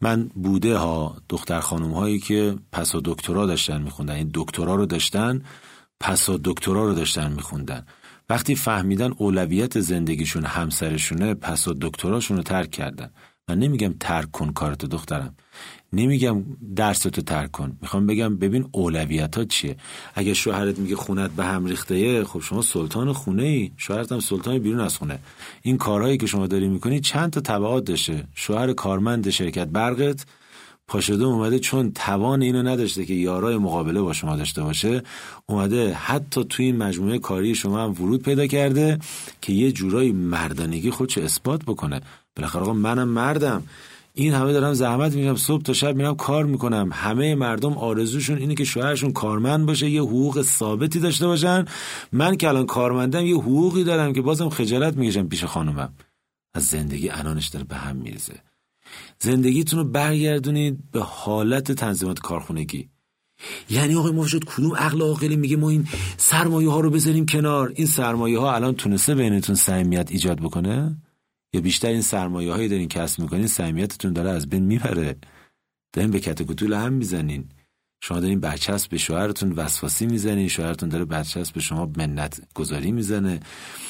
من 0.00 0.30
بوده 0.34 0.76
ها 0.76 1.16
دختر 1.28 1.60
خانم 1.60 1.92
هایی 1.92 2.18
که 2.18 2.56
پسا 2.72 3.00
دکترا 3.04 3.46
داشتن 3.46 3.82
میخوندن 3.82 4.14
این 4.14 4.30
دکترا 4.34 4.74
رو 4.74 4.86
داشتن 4.86 5.42
پسا 6.00 6.40
دکترا 6.44 6.84
رو 6.84 6.94
داشتن 6.94 7.32
میخوندن. 7.32 7.86
وقتی 8.30 8.54
فهمیدن 8.54 9.12
اولویت 9.16 9.80
زندگیشون 9.80 10.44
همسرشونه 10.44 11.34
پسا 11.34 11.74
دکتراشون 11.80 12.36
رو 12.36 12.42
ترک 12.42 12.70
کردن. 12.70 13.10
من 13.48 13.58
نمیگم 13.58 13.94
ترک 14.00 14.30
کن 14.30 14.52
کارتو 14.52 14.86
دخترم. 14.86 15.34
نمیگم 15.92 16.44
درستو 16.76 17.10
ترک 17.10 17.50
کن. 17.50 17.78
می‌خوام 17.82 18.06
بگم 18.06 18.36
ببین 18.36 18.68
اولویت 18.72 19.36
ها 19.36 19.44
چیه. 19.44 19.76
اگه 20.14 20.34
شوهرت 20.34 20.78
میگه 20.78 20.96
خونت 20.96 21.30
به 21.30 21.44
هم 21.44 21.64
ریخته 21.64 22.24
خب 22.24 22.40
شما 22.40 22.62
سلطان 22.62 23.12
خونه 23.12 23.42
ای 23.42 23.70
شوهرت 23.76 24.12
هم 24.12 24.20
سلطان 24.20 24.58
بیرون 24.58 24.80
از 24.80 24.96
خونه. 24.96 25.18
این 25.62 25.78
کارهایی 25.78 26.16
که 26.16 26.26
شما 26.26 26.46
داری 26.46 26.68
می‌کنی 26.68 27.00
چند 27.00 27.30
تا 27.30 27.40
تبعات 27.40 27.84
داشته. 27.84 28.24
شوهر 28.34 28.72
کارمند 28.72 29.30
شرکت 29.30 29.66
برقت 29.68 30.26
پاشده 30.90 31.24
اومده 31.24 31.58
چون 31.58 31.92
توان 31.92 32.42
اینو 32.42 32.62
نداشته 32.62 33.04
که 33.04 33.14
یارای 33.14 33.56
مقابله 33.56 34.00
با 34.00 34.12
شما 34.12 34.36
داشته 34.36 34.62
باشه 34.62 35.02
اومده 35.46 35.94
حتی 35.94 36.44
توی 36.44 36.64
این 36.64 36.76
مجموعه 36.76 37.18
کاری 37.18 37.54
شما 37.54 37.84
هم 37.84 37.90
ورود 37.90 38.22
پیدا 38.22 38.46
کرده 38.46 38.98
که 39.40 39.52
یه 39.52 39.72
جورایی 39.72 40.12
مردانگی 40.12 40.90
خودشو 40.90 41.20
اثبات 41.20 41.64
بکنه. 41.64 42.00
بالاخره 42.36 42.62
آقا 42.62 42.72
منم 42.72 43.08
مردم. 43.08 43.62
این 44.14 44.32
همه 44.34 44.52
دارم 44.52 44.72
زحمت 44.72 45.14
میگم 45.14 45.36
صبح 45.36 45.62
تا 45.62 45.72
شب 45.72 45.96
میرم 45.96 46.16
کار 46.16 46.44
می‌کنم. 46.44 46.90
همه 46.92 47.34
مردم 47.34 47.72
آرزوشون 47.72 48.38
اینه 48.38 48.54
که 48.54 48.64
شوهرشون 48.64 49.12
کارمند 49.12 49.66
باشه 49.66 49.90
یه 49.90 50.02
حقوق 50.02 50.42
ثابتی 50.42 51.00
داشته 51.00 51.26
باشن. 51.26 51.64
من 52.12 52.36
که 52.36 52.48
الان 52.48 52.66
کارمندم 52.66 53.26
یه 53.26 53.36
حقوقی 53.36 53.84
دارم 53.84 54.12
که 54.12 54.22
بازم 54.22 54.48
خجالت 54.48 54.96
می‌کشم 54.96 55.28
پیش 55.28 55.44
خانومم. 55.44 55.92
از 56.54 56.64
زندگی 56.64 57.08
انانش 57.08 57.48
داره 57.48 57.64
به 57.64 57.76
هم 57.76 57.96
میرزه 57.96 58.49
زندگیتون 59.22 59.78
رو 59.78 59.84
برگردونید 59.84 60.90
به 60.90 61.00
حالت 61.00 61.72
تنظیمات 61.72 62.18
کارخونگی. 62.18 62.88
یعنی 63.70 63.94
آقای 63.94 64.12
مفشد 64.12 64.44
کدوم 64.44 64.74
عقل 64.74 65.02
عاقلی 65.02 65.36
میگه 65.36 65.56
ما 65.56 65.70
این 65.70 65.88
سرمایه 66.16 66.70
ها 66.70 66.80
رو 66.80 66.90
بذاریم 66.90 67.26
کنار؟ 67.26 67.72
این 67.74 67.86
سرمایه 67.86 68.38
ها 68.38 68.54
الان 68.54 68.74
تونسته 68.74 69.14
بینتون 69.14 69.54
صمیمیت 69.54 70.10
ایجاد 70.10 70.40
بکنه؟ 70.40 70.96
یا 71.54 71.60
بیشتر 71.60 71.88
این 71.88 72.02
سرمایه 72.02 72.52
هایی 72.52 72.68
دارین 72.68 72.88
کسب 72.88 73.22
می‌کنین 73.22 73.46
صمیمیتتون 73.46 74.12
داره 74.12 74.30
از 74.30 74.48
بین 74.48 74.62
می‌بره؟ 74.62 75.16
دارین 75.92 76.10
به 76.10 76.20
کتکوتول 76.20 76.72
هم 76.72 76.92
می‌زنین. 76.92 77.48
شما 78.02 78.20
دارین 78.20 78.40
برچسب 78.40 78.90
به 78.90 78.98
شوهرتون 78.98 79.52
وسواسی 79.52 80.06
می‌زنین 80.06 80.48
شوهرتون 80.48 80.88
داره 80.88 81.04
برچسب 81.04 81.54
به 81.54 81.60
شما 81.60 81.90
منت 81.96 82.40
گذاری 82.54 82.92
می‌زنه. 82.92 83.40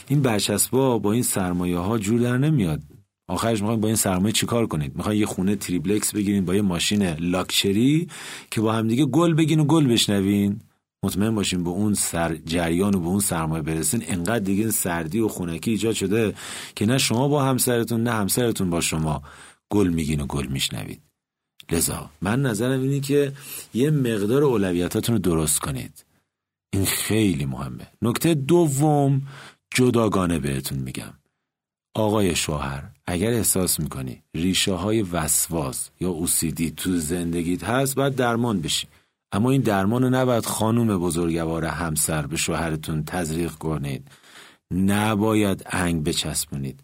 این 0.09 0.23
برچسبا 0.23 0.99
با 0.99 1.13
این 1.13 1.23
سرمایه 1.23 1.79
ها 1.79 1.99
جور 1.99 2.21
در 2.21 2.39
نمیاد. 2.39 2.83
آخرش 3.31 3.61
می‌خواین 3.61 3.81
با 3.81 3.89
این 3.89 3.97
سرمایه 3.97 4.33
چیکار 4.33 4.67
کنید؟ 4.67 4.97
می‌خواین 4.97 5.21
یه 5.21 5.27
خونه 5.27 5.57
تریبلکس 5.57 6.15
بگیرین 6.15 6.45
با 6.45 6.55
یه 6.55 6.63
ماشین 6.63 7.03
لاکچری 7.03 8.09
که 8.51 8.61
با 8.61 8.73
همدیگه 8.73 9.05
گل 9.05 9.35
بگین 9.35 9.61
و 9.61 9.65
گل 9.65 9.87
بشنوین. 9.87 10.61
مطمئن 11.05 11.35
باشین 11.35 11.65
به 11.65 11.71
اون 11.71 11.95
سر 11.95 12.35
جریان 12.35 12.95
و 12.95 13.01
به 13.01 13.07
اون 13.07 13.21
سرمایه 13.21 13.63
برسین. 13.63 14.03
انقدر 14.07 14.39
دیگه 14.39 14.71
سردی 14.71 15.21
و 15.21 15.29
خونکی 15.29 15.71
ایجاد 15.71 15.95
شده 15.95 16.35
که 16.77 16.87
نه 16.87 16.99
شما 16.99 17.29
با 17.29 17.43
همسرتون 17.43 18.03
نه 18.03 18.11
همسرتون 18.11 18.71
با 18.71 18.81
شما 18.81 19.23
گل 19.71 19.89
میگین 19.89 20.21
و 20.21 20.27
گل 20.27 20.47
میشنوید. 20.47 21.01
لذا 21.73 22.11
من 22.21 22.43
نظرم 22.43 22.83
اینه 22.83 23.01
که 23.01 23.33
یه 23.75 23.91
مقدار 23.91 24.43
اولویتاتون 24.45 25.15
رو 25.15 25.19
درست 25.19 25.59
کنید. 25.59 26.05
این 26.73 26.85
خیلی 26.85 27.45
مهمه. 27.45 27.87
نکته 28.03 28.35
دوم 28.35 29.23
جداگانه 29.75 30.39
بهتون 30.39 30.79
میگم. 30.79 31.20
آقای 31.94 32.37
شوهر 32.37 32.82
اگر 33.06 33.30
احساس 33.30 33.80
می‌کنی 33.80 34.23
ریشه 34.35 34.73
های 34.73 35.02
وسواس 35.02 35.90
یا 36.00 36.09
اوسیدی 36.09 36.70
تو 36.70 36.97
زندگیت 36.97 37.64
هست 37.64 37.94
باید 37.94 38.14
درمان 38.14 38.61
بشی. 38.61 38.87
اما 39.32 39.50
این 39.50 39.61
درمان 39.61 40.02
رو 40.02 40.11
نباید 40.11 40.47
خانوم 40.47 40.99
بزرگوار 40.99 41.64
همسر 41.64 42.26
به 42.26 42.37
شوهرتون 42.37 43.04
تزریق 43.04 43.52
کنید. 43.52 44.09
نباید 44.70 45.62
انگ 45.66 46.04
بچسبونید. 46.04 46.80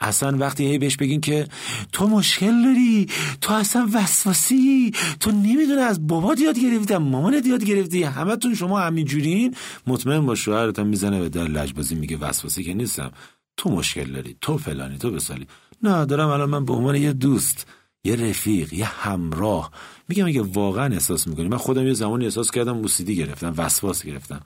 اصلا 0.00 0.38
وقتی 0.38 0.64
هی 0.64 0.78
بهش 0.78 0.96
بگین 0.96 1.20
که 1.20 1.48
تو 1.92 2.08
مشکل 2.08 2.62
داری 2.62 3.06
تو 3.40 3.54
اصلا 3.54 3.88
وسواسی 3.92 4.92
تو 5.20 5.30
نمی‌دونه 5.30 5.80
از 5.80 6.06
بابات 6.06 6.40
یاد 6.40 6.58
گرفتی 6.58 6.96
مامانت 6.96 7.46
یاد 7.46 7.64
گرفتی 7.64 8.02
همتون 8.02 8.54
شما 8.54 8.80
همینجورین؟ 8.80 9.54
مطمئن 9.86 10.26
با 10.26 10.34
شوهرتون 10.34 10.86
می‌زنه 10.86 11.20
به 11.20 11.28
در 11.28 11.44
لجبازی 11.44 11.94
میگه 11.94 12.16
وسواسی 12.16 12.64
که 12.64 12.74
نیستم. 12.74 13.12
تو 13.56 13.70
مشکل 13.70 14.12
داری 14.12 14.36
تو 14.40 14.58
فلانی 14.58 14.98
تو 14.98 15.10
بسالی. 15.10 15.46
نه 15.82 16.04
دارم 16.04 16.28
الان 16.28 16.50
من 16.50 16.64
به 16.64 16.72
عنوان 16.72 16.96
یه 16.96 17.12
دوست 17.12 17.66
یه 18.04 18.16
رفیق 18.16 18.72
یه 18.72 18.84
همراه. 18.84 19.70
میگم 20.08 20.26
اگه 20.26 20.42
واقعا 20.42 20.92
احساس 20.92 21.26
می‌کنی. 21.26 21.48
من 21.48 21.56
خودم 21.56 21.86
یه 21.86 21.92
زمانی 21.92 22.24
احساس 22.24 22.50
کردم 22.50 22.76
موسیدی 22.76 23.16
گرفتم 23.16 23.54
وسواس 23.56 24.02
گرفتم. 24.02 24.40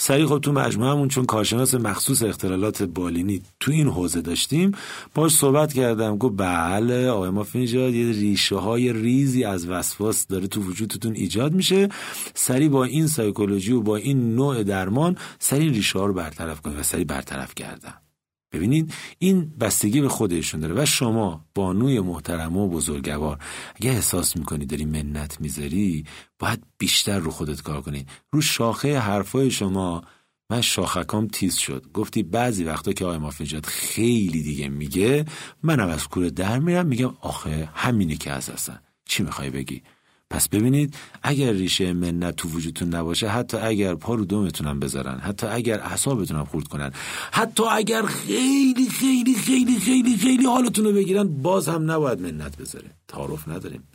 سریع 0.00 0.26
خب 0.26 0.38
تو 0.38 0.52
مجموعهمون 0.52 1.08
چون 1.08 1.24
کارشناس 1.24 1.74
مخصوص 1.74 2.22
اختلالات 2.22 2.82
بالینی 2.82 3.42
تو 3.60 3.72
این 3.72 3.88
حوزه 3.88 4.20
داشتیم 4.20 4.72
باش 5.14 5.32
صحبت 5.32 5.72
کردم. 5.72 6.18
گفت 6.18 6.34
بله 6.36 7.08
آقای 7.08 7.30
ما 7.30 7.46
یه 7.54 8.12
ریشه 8.12 8.56
های 8.56 8.92
ریزی 8.92 9.44
از 9.44 9.68
وسواس 9.68 10.26
داره 10.26 10.46
تو 10.46 10.62
وجودتون 10.62 11.14
ایجاد 11.14 11.52
میشه. 11.52 11.88
سریع 12.34 12.68
با 12.68 12.84
این 12.84 13.06
سایکولوژی 13.06 13.72
و 13.72 13.80
با 13.80 13.96
این 13.96 14.34
نوع 14.34 14.62
درمان 14.62 15.16
سریع 15.38 15.70
ریشه 15.70 15.98
ها 15.98 16.06
رو 16.06 16.14
برطرف 16.14 16.60
کنید 16.60 16.78
و 16.78 16.82
سریع 16.82 17.04
برطرف 17.04 17.54
کردم. 17.54 18.07
ببینید 18.52 18.94
این 19.18 19.52
بستگی 19.60 20.00
به 20.00 20.08
خودشون 20.08 20.60
داره 20.60 20.82
و 20.82 20.86
شما 20.86 21.44
بانوی 21.54 22.00
محترم 22.00 22.56
و 22.56 22.68
بزرگوار 22.68 23.38
اگه 23.76 23.90
احساس 23.90 24.36
می‌کنی 24.36 24.66
داری 24.66 24.84
منت 24.84 25.40
می‌ذاری 25.40 26.04
باید 26.38 26.62
بیشتر 26.78 27.18
رو 27.18 27.30
خودت 27.30 27.62
کار 27.62 27.80
کنی. 27.80 28.06
رو 28.32 28.40
شاخه 28.40 28.98
حرفای 28.98 29.50
شما 29.50 30.02
من 30.50 30.60
شاخکام 30.60 31.28
تیز 31.28 31.56
شد. 31.56 31.86
گفتی 31.94 32.22
بعضی 32.22 32.64
وقتا 32.64 32.92
که 32.92 33.04
آقای 33.04 33.18
مافجات 33.18 33.66
خیلی 33.66 34.42
دیگه 34.42 34.68
میگه 34.68 35.24
منم 35.62 35.88
از 35.88 36.08
کوره 36.08 36.30
در 36.30 36.58
میرم 36.58 36.86
میگم 36.86 37.14
آخه 37.20 37.68
همینی 37.74 38.16
که 38.16 38.30
از 38.30 38.50
هستن 38.50 38.80
چی 39.04 39.22
می‌خوای 39.22 39.50
بگی؟ 39.50 39.82
پس 40.30 40.48
ببینید 40.48 40.94
اگر 41.22 41.52
ریشه 41.52 41.92
منت 41.92 42.36
تو 42.36 42.48
وجودتون 42.48 42.94
نباشه 42.94 43.28
حتی 43.28 43.56
اگر 43.56 43.94
پا 43.94 44.14
رو 44.14 44.24
دومتونم 44.24 44.80
بذارن 44.80 45.18
حتی 45.18 45.46
اگر 45.46 45.80
اعصابتونم 45.80 46.44
خورد 46.44 46.68
کنن 46.68 46.92
حتی 47.32 47.64
اگر 47.64 48.02
خیلی 48.02 48.88
خیلی 48.88 49.34
خیلی 49.34 49.78
خیلی 49.78 50.16
خیلی 50.16 50.46
حالتون 50.46 50.84
رو 50.84 50.92
بگیرن 50.92 51.28
باز 51.28 51.68
هم 51.68 51.90
نباید 51.90 52.20
منت 52.20 52.56
بذاره 52.56 52.90
تعارف 53.08 53.48
نداریم. 53.48 53.88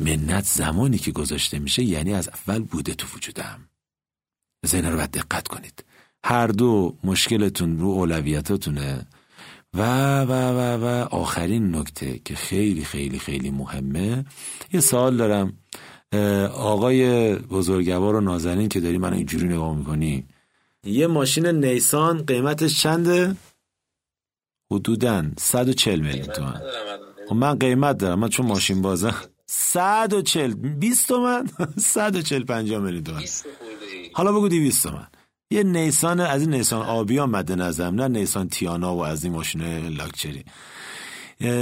منت 0.00 0.44
زمانی 0.44 0.98
که 0.98 1.12
گذاشته 1.12 1.58
میشه 1.58 1.82
یعنی 1.82 2.14
از 2.14 2.28
اول 2.28 2.62
بوده 2.62 2.94
تو 2.94 3.06
وجودم. 3.16 3.68
زینه 4.64 4.90
رو 4.90 4.96
باید 4.96 5.10
دقت 5.10 5.48
کنید. 5.48 5.84
هر 6.24 6.46
دو 6.46 6.96
مشکلتون 7.04 7.78
رو 7.78 7.86
اولویتاتونه. 7.86 9.06
و 9.76 9.82
و 10.22 10.32
و 10.32 10.84
و 10.84 11.08
آخرین 11.10 11.76
نکته 11.76 12.20
که 12.24 12.34
خیلی 12.34 12.84
خیلی 12.84 13.18
خیلی 13.18 13.50
مهمه. 13.50 14.24
یه 14.72 14.80
سوال 14.80 15.16
دارم. 15.16 15.58
آقای 16.54 17.34
بزرگوار 17.34 18.14
و 18.16 18.20
نازنین 18.20 18.68
که 18.68 18.80
داری 18.80 18.98
من 18.98 19.12
اینجوری 19.12 19.48
نگاه 19.48 19.76
می‌کنی. 19.76 20.26
یه 20.84 21.06
ماشین 21.06 21.46
نیسان 21.46 22.22
قیمتش 22.26 22.82
چنده؟ 22.82 23.36
حدودا 24.72 25.24
140 25.38 26.00
میلیون 26.00 26.26
تومن. 26.26 26.60
خب 27.28 27.34
من 27.34 27.58
قیمت 27.58 27.98
دارم 27.98 28.18
من 28.18 28.28
چون 28.28 28.46
ماشین 28.46 28.82
بازم. 28.82 29.14
140 29.46 30.54
20 30.54 31.08
تومن؟ 31.08 31.46
140 31.78 32.44
50 32.44 32.80
میلیون 32.80 33.04
تومن. 33.04 33.22
حالا 34.12 34.32
بگو 34.32 34.48
200 34.48 34.82
تومن. 34.82 35.06
یه 35.52 35.62
نیسان 35.62 36.20
از 36.20 36.40
این 36.40 36.54
نیسان 36.54 36.82
آبی 36.82 37.16
ها 37.16 37.26
مد 37.26 37.52
نظرم 37.52 37.94
نه 37.94 38.08
نیسان 38.08 38.48
تیانا 38.48 38.96
و 38.96 39.04
از 39.04 39.24
این 39.24 39.32
ماشین 39.32 39.62
لاکچری. 39.88 40.44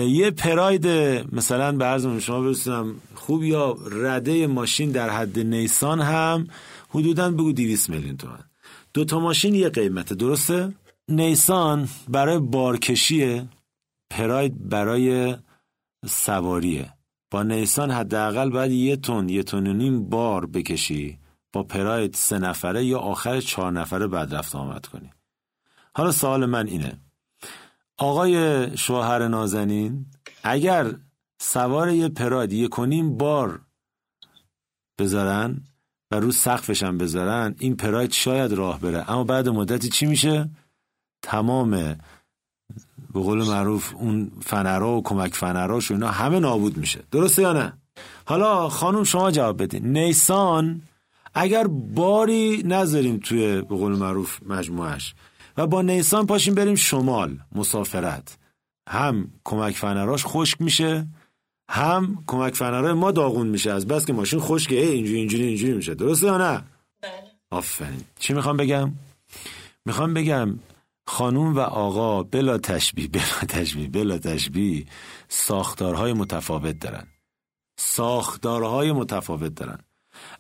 یه 0.09 0.31
پراید 0.31 0.87
مثلا 1.33 1.73
به 1.73 1.85
عرض 1.85 2.19
شما 2.19 2.41
برسونم 2.41 2.95
خوب 3.15 3.45
یا 3.45 3.77
رده 3.91 4.47
ماشین 4.47 4.91
در 4.91 5.11
حد 5.11 5.39
نیسان 5.39 6.01
هم 6.01 6.47
حدودا 6.89 7.31
بگو 7.31 7.53
200 7.53 7.91
میلیون 7.91 8.17
تومن. 8.17 8.45
دو 8.95 9.05
تا 9.05 9.21
ماشین 9.21 9.55
یه 9.55 9.69
قیمته 9.69 10.15
درسته؟ 10.15 10.73
نیسان 11.09 11.89
برای 12.09 12.39
بارکشیه 12.39 13.49
پراید 14.11 14.69
برای 14.69 15.37
سواریه. 16.07 16.93
با 17.31 17.43
نیسان 17.43 17.91
حداقل 17.91 18.51
باید 18.51 18.73
یه 18.73 18.97
تن 18.97 19.29
یه 19.29 19.43
تن 19.43 19.67
و 19.67 19.73
نیم 19.73 20.09
بار 20.09 20.47
بکشی. 20.47 21.20
با 21.53 21.63
پراید 21.63 22.15
سه 22.15 22.39
نفره 22.39 22.85
یا 22.85 22.99
آخر 22.99 23.41
چهار 23.41 23.73
نفره 23.73 24.07
بعد 24.07 24.35
رفت 24.35 24.55
آمد 24.55 24.87
کنی. 24.87 25.11
حالا 25.95 26.13
سوال 26.13 26.47
من 26.47 26.67
اینه. 26.67 27.01
آقای 27.99 28.77
شوهر 28.77 29.29
نازنین 29.29 30.07
اگر 30.43 30.95
سوار 31.41 31.91
یه 31.91 32.09
پراید 32.09 32.53
یک 32.53 32.71
کنیم 32.71 33.17
بار 33.17 33.61
بذارن 34.99 35.65
و 36.11 36.21
رو 36.21 36.33
سقفش 36.33 36.83
هم 36.83 36.99
بذارن 36.99 37.55
این 37.59 37.77
پراید 37.77 38.13
شاید 38.13 38.53
راه 38.53 38.81
بره. 38.81 39.11
اما 39.11 39.25
بعد 39.25 39.49
مدتی 39.49 39.89
چی 39.89 40.07
میشه؟ 40.07 40.51
تمام 41.23 41.71
به 43.15 43.21
قول 43.21 43.49
معروف 43.49 43.95
اون 43.95 44.33
فنرا 44.43 44.97
و 44.97 45.03
کمک 45.03 45.35
فنراش 45.35 45.91
و 45.91 45.95
اینا 45.95 46.11
همه 46.11 46.41
نابود 46.41 46.77
میشه. 46.77 47.03
درسته 47.11 47.43
یا 47.43 47.53
نه؟ 47.53 47.73
حالا 48.25 48.69
خانم 48.69 49.05
شما 49.05 49.31
جواب 49.31 49.63
بدین. 49.63 49.93
نیسان 49.93 50.83
اگر 51.41 51.67
باری 51.67 52.63
نذاریم 52.63 53.17
توی 53.17 53.63
به 53.63 53.77
قول 53.77 53.93
معروف 53.93 54.39
مجموعش 54.47 55.15
و 55.57 55.67
با 55.67 55.83
نیسان 55.83 56.27
پاشیم 56.27 56.55
بریم 56.55 56.75
شمال 56.75 57.39
مسافرت. 57.53 58.39
هم 58.89 59.31
کمک 59.45 59.77
فنراش 59.77 60.27
خشک 60.27 60.61
میشه 60.61 61.07
هم 61.71 62.25
کمک 62.27 62.55
فنرهای 62.55 62.93
ما 62.93 63.11
داغون 63.11 63.47
میشه. 63.47 63.73
از 63.73 63.87
بس 63.87 64.07
که 64.07 64.13
ماشین 64.13 64.41
خشکه. 64.41 64.77
اینجوری 64.77 65.19
اینجوری 65.19 65.45
اینجوری 65.45 65.73
میشه. 65.73 65.95
درسته 65.95 66.27
یا 66.27 66.39
نه؟ 66.39 66.65
بله. 67.03 67.13
آفرین. 67.51 68.01
چی 68.19 68.35
می‌خوام 68.35 68.57
بگم؟ 68.57 68.93
می‌خوام 69.85 70.15
بگم 70.15 70.59
خانوم 71.07 71.57
و 71.57 71.61
آقا 71.61 72.23
بلا 72.23 72.59
تشبیه 72.59 73.09
بلا 73.09 73.47
تشبیه 73.49 73.89
بلا 73.89 74.19
تشبیه 74.19 74.87
ساختارهای 75.29 76.13
متفاوت 76.13 76.79
دارن. 76.79 77.07
ساختارهای 77.79 78.93
متفاوت 78.93 79.55
دارن. 79.55 79.79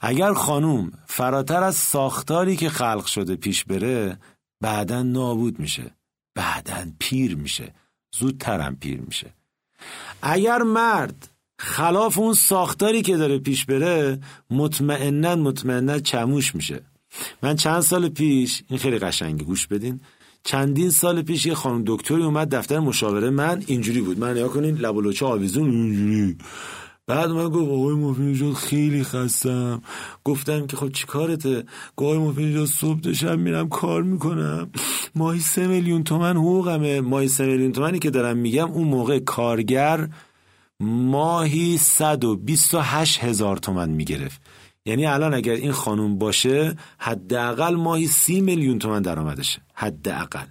اگر 0.00 0.32
خانوم 0.32 0.92
فراتر 1.06 1.62
از 1.62 1.76
ساختاری 1.76 2.56
که 2.56 2.68
خلق 2.68 3.06
شده 3.06 3.36
پیش 3.36 3.64
بره 3.64 4.18
بعدا 4.60 5.02
نابود 5.02 5.58
میشه. 5.58 5.90
بعدا 6.34 6.86
پیر 6.98 7.36
میشه. 7.36 7.74
زودترم 8.18 8.76
پیر 8.76 9.00
میشه. 9.00 9.34
اگر 10.22 10.62
مرد 10.62 11.28
خلاف 11.58 12.18
اون 12.18 12.34
ساختاری 12.34 13.02
که 13.02 13.16
داره 13.16 13.38
پیش 13.38 13.64
بره 13.64 14.18
مطمئنا 14.50 15.36
مطمئنا 15.36 15.98
چموش 15.98 16.54
میشه. 16.54 16.80
من 17.42 17.56
چند 17.56 17.80
سال 17.80 18.08
پیش 18.08 18.62
این 18.68 18.78
خیلی 18.78 18.98
قشنگه 18.98 19.44
گوش 19.44 19.66
بدین. 19.66 20.00
چندین 20.44 20.90
سال 20.90 21.22
پیش 21.22 21.46
یه 21.46 21.54
خانم 21.54 21.82
دکتری 21.86 22.22
اومد 22.22 22.54
دفتر 22.54 22.78
مشاوره 22.78 23.30
من 23.30 23.64
اینجوری 23.66 24.00
بود. 24.00 24.18
من 24.18 24.34
نیا 24.34 24.48
کنین 24.48 24.76
لب 24.76 24.96
و 24.96 25.24
آویزون. 25.24 26.36
بعد 27.06 27.30
من 27.30 27.48
گفت 27.48 27.70
آقای 27.70 27.94
مفید 27.94 28.54
خیلی 28.54 29.04
خستم. 29.04 29.82
گفتم 30.24 30.66
که 30.66 30.76
خب 30.76 30.88
چی 30.88 31.06
کارته 31.06 31.64
گفت 31.96 32.08
آقای 32.08 32.18
مفید 32.18 32.64
صبح 32.64 33.00
داشتم 33.00 33.38
میرم 33.38 33.68
کار 33.68 34.02
می‌کنم. 34.02 34.70
ماهی 35.14 35.40
سه 35.40 35.66
میلیون 35.66 36.04
تومن 36.04 36.36
حقوقمه. 36.36 37.00
ماهی 37.00 37.28
سه 37.28 37.46
میلیون 37.46 37.72
تومنی 37.72 37.98
که 37.98 38.10
دارم 38.10 38.36
میگم 38.36 38.70
اون 38.70 38.88
موقع 38.88 39.18
کارگر 39.18 40.08
ماهی 40.80 41.78
صد 41.78 42.24
و 42.24 42.36
بیست 42.36 42.74
و 42.74 42.78
هشت 42.80 43.24
هزار 43.24 43.56
تومن 43.56 43.90
می‌گرفت. 43.90 44.40
یعنی 44.86 45.06
الان 45.06 45.34
اگر 45.34 45.52
این 45.52 45.72
خانوم 45.72 46.18
باشه 46.18 46.76
حداقل 46.98 47.74
ماهی 47.74 48.06
سی 48.06 48.40
میلیون 48.40 48.78
تومن 48.78 49.02
درآمدشه. 49.02 49.58
حداقل. 49.74 50.46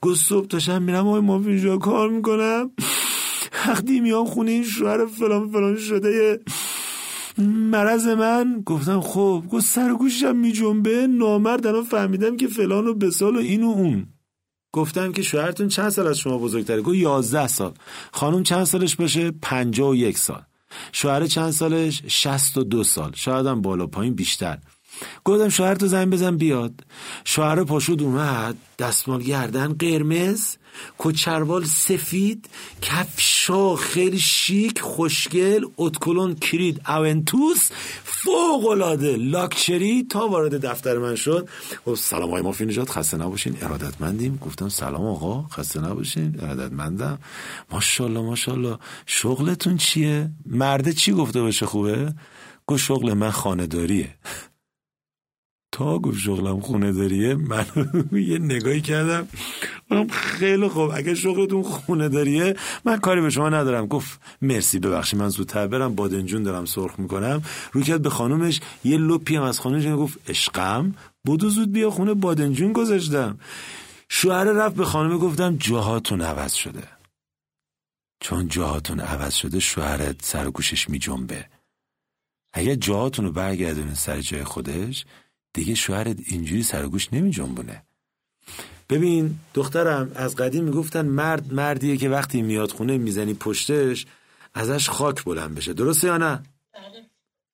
گفت 0.00 0.24
صبح 0.24 0.46
داشتم 0.46 0.82
میرم 0.82 1.06
آقای 1.06 1.20
مفید 1.20 1.78
کار 1.78 2.10
می‌کنم. 2.10 2.70
وقتی 3.68 4.00
میام 4.00 4.26
خونه 4.26 4.50
این 4.50 4.64
شوهر 4.64 5.06
فلان 5.06 5.50
فلان 5.50 5.76
شده 5.76 6.40
مرض 7.38 8.06
من 8.06 8.62
گفتم 8.66 9.00
خب 9.00 9.44
گفت 9.50 9.66
سر 9.66 9.94
گوشم 9.94 10.36
می 10.36 10.52
جنبه 10.52 11.06
نامرد 11.06 11.66
الان 11.66 11.84
فهمیدم 11.84 12.36
که 12.36 12.46
فلان 12.48 12.86
و 12.86 12.94
بسال 12.94 13.36
و 13.36 13.38
این 13.38 13.64
و 13.64 13.68
اون. 13.68 14.06
گفتم 14.72 15.12
که 15.12 15.22
شوهرتون 15.22 15.68
چند 15.68 15.88
سال 15.88 16.06
از 16.06 16.18
شما 16.18 16.38
بزرگتره؟ 16.38 16.82
گفت 16.82 16.96
یازده 16.96 17.46
سال. 17.46 17.72
خانم 18.12 18.42
چند 18.42 18.64
سالش 18.64 18.96
باشه؟ 18.96 19.30
پنجاه 19.30 19.90
و 19.90 19.94
یک 19.94 20.18
سال. 20.18 20.42
شوهر 20.92 21.26
چند 21.26 21.50
سالش؟ 21.50 22.02
شست 22.06 22.58
و 22.58 22.64
دو 22.64 22.84
سال. 22.84 23.12
شاید 23.14 23.46
هم 23.46 23.62
بالا 23.62 23.86
پایین 23.86 24.14
بیشتر. 24.14 24.58
گفتم 25.24 25.48
شوهر 25.48 25.74
تو 25.74 25.86
زنگ 25.86 26.10
بزن 26.10 26.36
بیاد. 26.36 26.84
شوهر 27.24 27.64
پاشود 27.64 28.02
اومد 28.02 28.56
دستمال 28.78 29.22
گردن 29.22 29.72
قرمز 29.72 30.56
کچروال 30.98 31.64
سفید 31.64 32.48
کفشا 32.82 33.76
خیلی 33.76 34.18
شیک 34.18 34.80
خوشگل 34.80 35.64
اتکلون 35.76 36.34
کرید 36.34 36.80
اونتوس 36.88 37.70
فوق 38.04 38.66
العاده 38.66 39.16
لاکچری 39.16 40.06
تا 40.10 40.28
وارد 40.28 40.66
دفتر 40.66 40.98
من 40.98 41.14
شد. 41.14 41.48
و 41.86 41.94
سلام 41.94 42.28
آقای 42.28 42.42
مافی 42.42 42.66
نجات 42.66 42.90
خسته 42.90 43.16
نباشین. 43.16 43.56
ارادتمندیم. 43.62 44.38
گفتم 44.42 44.68
سلام 44.68 45.06
آقا 45.06 45.42
خسته 45.42 45.80
نباشین. 45.80 46.40
ارادتمندم. 46.40 47.18
ماشاءالله 47.72 48.20
ماشاءالله. 48.20 48.78
شغلتون 49.06 49.76
چیه؟ 49.76 50.30
مرده 50.46 50.92
چی 50.92 51.12
گفته 51.12 51.40
باشه 51.40 51.66
خوبه؟ 51.66 52.14
گفت 52.66 52.84
شغل 52.84 53.12
من 53.12 53.30
خانهداریه. 53.30 54.14
گفت 55.84 56.18
شغلم 56.18 56.60
خونه 56.60 56.92
داریه 56.92 57.34
من 57.34 57.66
یه 58.12 58.38
نگاهی 58.38 58.80
کردم. 58.80 59.28
خیلی 60.10 60.68
خوب. 60.68 60.90
اگه 60.94 61.14
شغلتون 61.14 61.62
خونه 61.62 62.08
داریه 62.08 62.56
من 62.84 62.98
کاری 62.98 63.20
به 63.20 63.30
شما 63.30 63.48
ندارم. 63.48 63.86
گفت 63.86 64.20
مرسی 64.42 64.78
ببخشید 64.78 65.18
من 65.20 65.28
زودتر 65.28 65.66
برم. 65.66 65.94
بادنجون 65.94 66.42
دارم 66.42 66.64
سرخ 66.64 66.98
می‌کنم. 66.98 67.42
روی 67.72 67.84
کرد 67.84 68.02
به 68.02 68.10
خانومش 68.10 68.60
یه 68.84 68.98
لپی 68.98 69.36
هم 69.36 69.42
از 69.42 69.60
خانومش 69.60 69.86
گفت 69.86 70.30
عشقم؟ 70.30 70.94
بودو 71.24 71.48
زود 71.50 71.72
بیا 71.72 71.90
خونه 71.90 72.14
بادنجون 72.14 72.72
گذاشتم. 72.72 73.38
شوهر 74.08 74.44
رفت 74.44 74.76
به 74.76 74.84
خانومه 74.84 75.18
گفتم 75.18 75.56
جاهاتون 75.56 76.20
عوض 76.20 76.52
شده. 76.52 76.82
چون 78.20 78.48
جاهاتون 78.48 79.00
عوض 79.00 79.34
شده 79.34 79.60
شوهرت 79.60 80.16
سر 80.22 80.50
گوشش 80.50 80.90
می 80.90 80.98
جنبه 80.98 81.46
اگه 82.52 82.76
جاهاتون 82.76 83.24
رو 83.24 83.32
برگردونه 83.32 83.94
سر 83.94 84.20
جای 84.20 84.44
خودش 84.44 85.04
دیگه 85.52 85.74
شوهرت 85.74 86.16
اینجوری 86.26 86.62
سرگوش 86.62 87.12
نمی 87.12 87.30
جنبونه. 87.30 87.82
ببین 88.90 89.34
دخترم 89.54 90.12
از 90.14 90.36
قدیم 90.36 90.64
می‌گفتن 90.64 91.06
مرد 91.06 91.54
مردیه 91.54 91.96
که 91.96 92.08
وقتی 92.08 92.42
میاد 92.42 92.70
خونه 92.70 92.98
می‌زنی 92.98 93.34
پشتش 93.34 94.06
ازش 94.54 94.88
خاک 94.88 95.24
بلند 95.24 95.54
بشه. 95.54 95.72
درسته 95.72 96.06
یا 96.06 96.16
نه؟ 96.16 96.42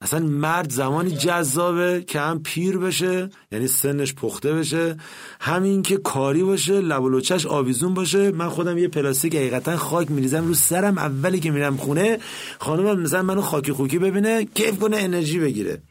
اصلا 0.00 0.20
مرد 0.20 0.70
زمانی 0.70 1.10
جذابه 1.10 2.04
که 2.06 2.20
هم 2.20 2.42
پیر 2.42 2.78
بشه 2.78 3.30
یعنی 3.52 3.66
سنش 3.66 4.14
پخته 4.14 4.52
بشه. 4.52 4.96
همین 5.40 5.82
که 5.82 5.96
کاری 5.96 6.42
باشه 6.42 6.80
لب 6.80 7.02
و 7.02 7.08
لوچش 7.08 7.46
آویزون 7.46 7.94
باشه. 7.94 8.30
من 8.30 8.48
خودم 8.48 8.78
یه 8.78 8.88
پلاستیک 8.88 9.34
حقیقتا 9.34 9.76
خاک 9.76 10.10
میریزم 10.10 10.46
رو 10.46 10.54
سرم 10.54 10.98
اولی 10.98 11.40
که 11.40 11.50
میرم 11.50 11.76
خونه 11.76 12.18
خانومم 12.58 13.00
مثلا 13.00 13.22
منو 13.22 13.40
خاکی 13.40 13.72
خوکی 13.72 13.98
ببینه 13.98 14.44
کیف 14.44 14.78
کنه 14.78 14.96
انرژی 14.96 15.38
بگیره. 15.38 15.82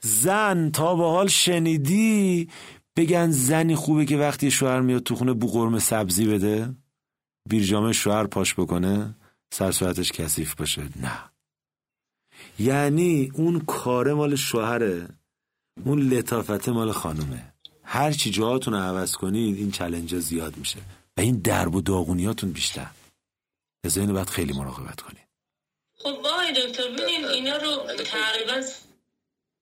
زن 0.00 0.70
تا 0.70 0.94
به 0.94 1.04
حال 1.04 1.28
شنیدی؟ 1.28 2.48
بگن 2.96 3.30
زنی 3.30 3.74
خوبه 3.74 4.04
که 4.04 4.16
وقتی 4.16 4.50
شوهر 4.50 4.80
میاد 4.80 5.02
تو 5.02 5.14
خونه 5.14 5.32
بوقرم 5.32 5.78
سبزی 5.78 6.26
بده. 6.26 6.74
بیرجامه 7.48 7.92
شوهر 7.92 8.26
پاش 8.26 8.54
بکنه 8.54 9.14
سر 9.52 9.72
صورتش 9.72 10.12
کثیف 10.12 10.54
باشه. 10.54 10.82
نه. 10.82 11.30
یعنی 12.58 13.30
اون 13.34 13.60
کار 13.60 14.14
مال 14.14 14.36
شوهره 14.36 15.08
اون 15.84 15.98
لطافت 15.98 16.68
مال 16.68 16.92
خانومه. 16.92 17.52
هر 17.82 18.12
چی 18.12 18.30
جاهاتون 18.30 18.74
رو 18.74 18.80
عوض 18.80 19.12
کنید 19.12 19.56
این 19.56 19.70
چلنج 19.70 20.18
زیاد 20.18 20.56
میشه. 20.56 20.78
و 21.16 21.20
این 21.20 21.36
درب 21.36 21.74
و 21.74 21.80
داغونیاتون 21.80 22.52
بیشتر. 22.52 22.90
از 23.84 23.98
اینو 23.98 24.12
باید 24.12 24.30
خیلی 24.30 24.52
مراقبت 24.52 25.00
کنید. 25.00 25.28
خب 25.94 26.18
وای 26.24 26.52
دکتر 26.52 26.82
ببین 26.82 27.24
اینا 27.24 27.56
رو 27.56 27.76
تقریبا 28.04 28.66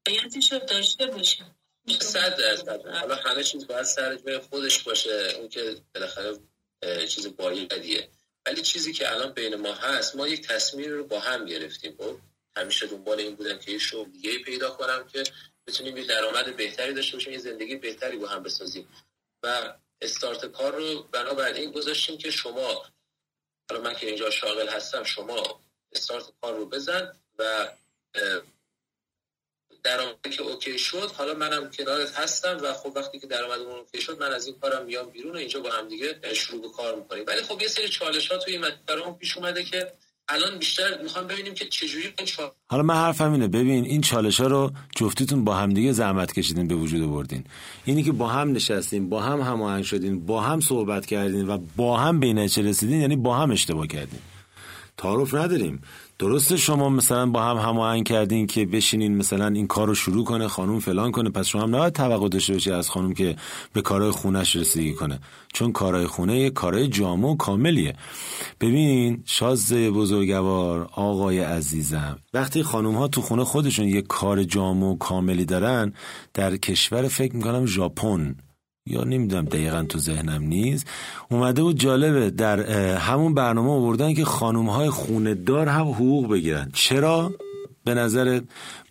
باید 0.07 0.53
رو 0.53 0.59
داشته 0.59 1.07
باشیم 1.07 1.57
صد 2.01 2.37
درصد. 2.37 2.87
حالا 2.87 3.14
همه 3.14 3.45
چیز 3.45 3.66
باید 3.66 3.83
سر 3.83 4.16
جای 4.16 4.38
خودش 4.38 4.83
باشه. 4.83 5.35
اون 5.38 5.49
که 5.49 5.77
بالاخره 5.95 6.37
چیز 7.09 7.37
بایدیه. 7.37 8.09
ولی 8.47 8.62
چیزی 8.62 8.92
که 8.92 9.12
الان 9.12 9.33
بین 9.33 9.55
ما 9.55 9.75
هست 9.75 10.16
ما 10.16 10.29
یک 10.29 10.49
تصمیم 10.49 10.90
رو 10.90 11.05
با 11.05 11.21
هم 11.21 11.45
گرفتیم. 11.45 11.97
خب 11.99 12.19
همیشه 12.57 12.87
دنبال 12.87 13.21
این 13.21 13.35
بودم 13.35 13.59
که 13.59 13.73
یه 13.73 13.79
شغل 13.79 14.11
دیگه 14.11 14.38
پیدا 14.38 14.71
کنم 14.71 15.09
که 15.12 15.23
بتونیم 15.66 15.97
یه 15.97 16.05
درآمد 16.05 16.57
بهتری 16.57 16.95
داشته 16.95 17.16
باشیم 17.16 17.33
یه 17.33 17.38
زندگی 17.38 17.77
بهتری 17.77 18.16
با 18.16 18.27
هم 18.27 18.42
بسازیم. 18.42 18.88
و 19.42 19.75
استارت 20.01 20.47
کار 20.47 20.77
رو 20.77 21.03
بنابراین 21.03 21.71
گذاشتیم 21.71 22.19
که 22.19 22.31
شما 22.31 22.85
حالا 23.71 23.83
من 23.83 23.95
که 23.95 24.07
اینجا 24.07 24.31
شاغل 24.31 24.69
هستم 24.69 25.05
شما 25.05 25.61
استارت 25.92 26.25
کار 26.40 26.57
رو 26.57 26.66
بزن 26.66 27.12
و 27.38 27.69
درآمدی 29.82 30.30
که 30.30 30.42
OK 30.42 30.79
شد 30.78 31.10
حالا 31.18 31.34
منم 31.34 31.70
کنارت 31.70 32.14
هستم 32.14 32.58
و 32.62 32.72
خب 32.72 32.92
وقتی 32.96 33.18
که 33.18 33.26
درآمدمون 33.26 33.78
OK 33.79 34.00
شد 34.00 34.20
من 34.20 34.32
از 34.32 34.46
این 34.46 34.56
کارم 34.60 34.86
میام 34.86 35.10
بیرون 35.10 35.32
و 35.32 35.36
اینجا 35.36 35.60
با 35.60 35.70
هم 35.70 35.88
دیگه 35.88 36.34
شروع 36.34 36.62
به 36.62 36.68
کار 36.68 36.96
می‌کنیم. 36.96 37.24
ولی 37.26 37.42
خب 37.42 37.62
یه 37.62 37.68
سری 37.68 37.88
چالش 37.88 38.32
ها 38.32 38.38
توی 38.38 38.56
این 38.56 38.64
برام 38.86 39.18
پیش 39.18 39.36
اومده 39.36 39.64
که 39.64 39.92
الان 40.28 40.58
بیشتر 40.58 41.02
می‌خوام 41.02 41.26
ببینیم 41.26 41.54
که 41.54 41.64
چجوری 41.64 42.14
این 42.18 42.26
چالش 42.26 42.50
حالا 42.70 42.82
من 42.82 42.94
حرفم 42.94 43.32
اینه. 43.32 43.48
ببین 43.48 43.84
این 43.84 44.00
چالش 44.00 44.40
ها 44.40 44.46
رو 44.46 44.72
جفتیتون 44.96 45.44
با 45.44 45.54
هم 45.54 45.72
دیگه 45.74 45.92
زحمت 45.92 46.32
کشیدین 46.32 46.68
به 46.68 46.74
وجود 46.74 47.02
آوردین. 47.02 47.44
اینی 47.84 48.02
که 48.02 48.12
با 48.12 48.28
هم 48.28 48.52
نشستین 48.52 49.08
با 49.08 49.22
هم 49.22 49.40
هماهنگ 49.40 49.84
شدین 49.84 50.26
با 50.26 50.40
هم 50.40 50.60
صحبت 50.60 51.06
کردین 51.06 51.48
و 51.48 51.58
با 51.76 51.96
هم 51.96 52.20
به 52.20 52.32
رسیدین 52.56 53.00
یعنی 53.00 53.16
با 53.16 53.36
هم 53.36 53.50
اشتباه 53.50 53.86
کردین. 53.86 54.20
تعارف 54.98 55.34
نداریم. 55.34 55.82
درسته 56.18 56.57
شما 56.57 56.88
مثلا 56.88 57.26
با 57.26 57.42
هم 57.42 57.57
هماهنگ 57.57 58.07
کردین 58.07 58.46
که 58.46 58.66
بشینین 58.66 59.16
مثلا 59.16 59.46
این 59.46 59.66
کار 59.66 59.87
رو 59.87 59.94
شروع 59.94 60.24
کنه 60.24 60.48
خانوم 60.48 60.81
فلان 60.81 61.12
کنه 61.12 61.31
پس 61.31 61.46
شما 61.46 61.62
هم 61.62 61.74
نباید 61.74 61.92
توقع 61.92 62.29
داشته 62.29 62.52
باشی 62.52 62.70
از 62.70 62.90
خانوم 62.90 63.14
که 63.14 63.37
به 63.72 63.83
کارهای 63.83 64.11
خونش 64.11 64.57
رسیدگی 64.57 64.92
کنه. 64.92 65.20
چون 65.52 65.72
کارهای 65.72 66.07
خونه 66.07 66.38
یه 66.40 66.50
کارهای 66.50 66.88
جامع 66.88 67.29
و 67.29 67.37
کاملیه. 67.37 67.94
ببین 68.61 69.22
شازده 69.24 69.90
بزرگوار 69.90 70.88
آقای 70.92 71.38
عزیزم 71.38 72.18
وقتی 72.35 72.62
خانوم 72.62 72.94
ها 72.94 73.09
تو 73.09 73.22
خونه 73.22 73.44
خودشون 73.44 73.88
یه 73.88 74.02
کار 74.02 74.44
جامع 74.44 74.87
و 74.87 74.96
کاملی 74.96 75.44
دارن 75.44 75.92
در 76.35 76.57
کشور 76.57 77.09
فکر 77.09 77.37
می‌کنم 77.37 77.66
ژاپن. 77.66 78.37
یا 78.87 79.05
نمی‌دونم 79.05 79.44
دقیقا 79.44 79.83
تو 79.83 79.99
ذهنم 79.99 80.42
نیست. 80.42 80.87
اومده 81.31 81.62
بود 81.62 81.81
جالبه 81.81 82.31
در 82.31 82.61
همون 82.96 83.35
برنامه 83.35 83.70
آوردن 83.70 84.14
که 84.14 84.25
خانوم 84.25 84.68
های 84.68 84.90
خونه 84.90 85.35
دار 85.35 85.68
هم 85.68 85.88
حقوق 85.88 86.29
بگیرن. 86.31 86.70
چرا؟ 86.75 87.33
به 87.85 87.94
نظر 87.94 88.40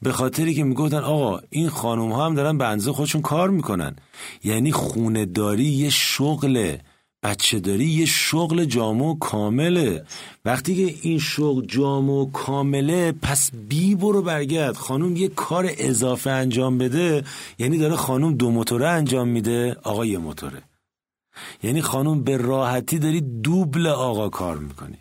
به 0.02 0.12
خاطری 0.12 0.54
که 0.54 0.64
می‌گفتن 0.64 0.98
آقا 0.98 1.40
این 1.50 1.70
خانوم 1.70 2.12
ها 2.12 2.26
هم 2.26 2.36
دارن 2.36 2.58
به 2.58 2.66
اندازه 2.66 2.92
خودشون 2.92 3.22
کار 3.22 3.50
می‌کنن. 3.50 3.96
یعنی 4.44 4.72
خونه 4.72 5.26
داری 5.26 5.66
یه 5.66 5.90
شغله. 5.90 6.82
بچه 7.26 7.60
داری 7.60 7.86
یه 7.86 8.06
شغل 8.06 8.66
جامع 8.66 9.18
کامله. 9.20 10.06
وقتی 10.46 10.76
که 10.76 10.96
این 11.02 11.20
شغل 11.20 11.66
جامع 11.66 12.32
کامله 12.32 13.12
پس 13.12 13.52
بی 13.70 13.96
برو 13.96 14.22
برگرد. 14.22 14.76
خانوم 14.76 15.16
یه 15.16 15.28
کار 15.28 15.70
اضافه 15.78 16.30
انجام 16.30 16.78
بده 16.78 17.24
یعنی 17.58 17.78
داره 17.78 17.96
خانوم 17.96 18.34
دو 18.34 18.52
موتوره 18.52 18.88
انجام 18.88 19.28
میده 19.28 19.78
آقا 19.84 20.06
یه 20.06 20.18
موتوره. 20.18 20.62
یعنی 21.64 21.82
خانوم 21.82 22.24
به 22.24 22.38
راحتی 22.38 23.00
داری 23.00 23.22
دوبل 23.22 23.88
آقا 23.88 24.30
کار 24.30 24.58
می‌کنی. 24.58 24.98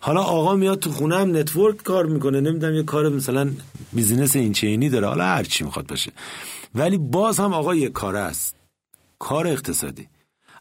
حالا 0.00 0.22
آقا 0.22 0.54
میاد 0.54 0.78
تو 0.78 0.90
خونه 0.90 1.16
هم 1.16 1.36
network 1.36 1.76
کار 1.76 2.06
می‌کنه. 2.06 2.40
نمی‌دونم 2.40 2.74
یه 2.74 2.82
کار 2.82 3.08
مثلا 3.08 3.50
business 3.92 4.36
این 4.36 4.52
چنینی 4.52 4.88
داره. 4.88 5.06
حالا 5.06 5.24
هر 5.24 5.44
چی 5.44 5.64
می‌خواد 5.64 5.86
باشه. 5.86 6.12
ولی 6.74 6.98
باز 6.98 7.40
هم 7.40 7.52
آقا 7.52 7.74
یه 7.74 7.88
کار 7.88 8.16
است. 8.16 8.56
کار 9.18 9.46
اقتصادی. 9.46 10.11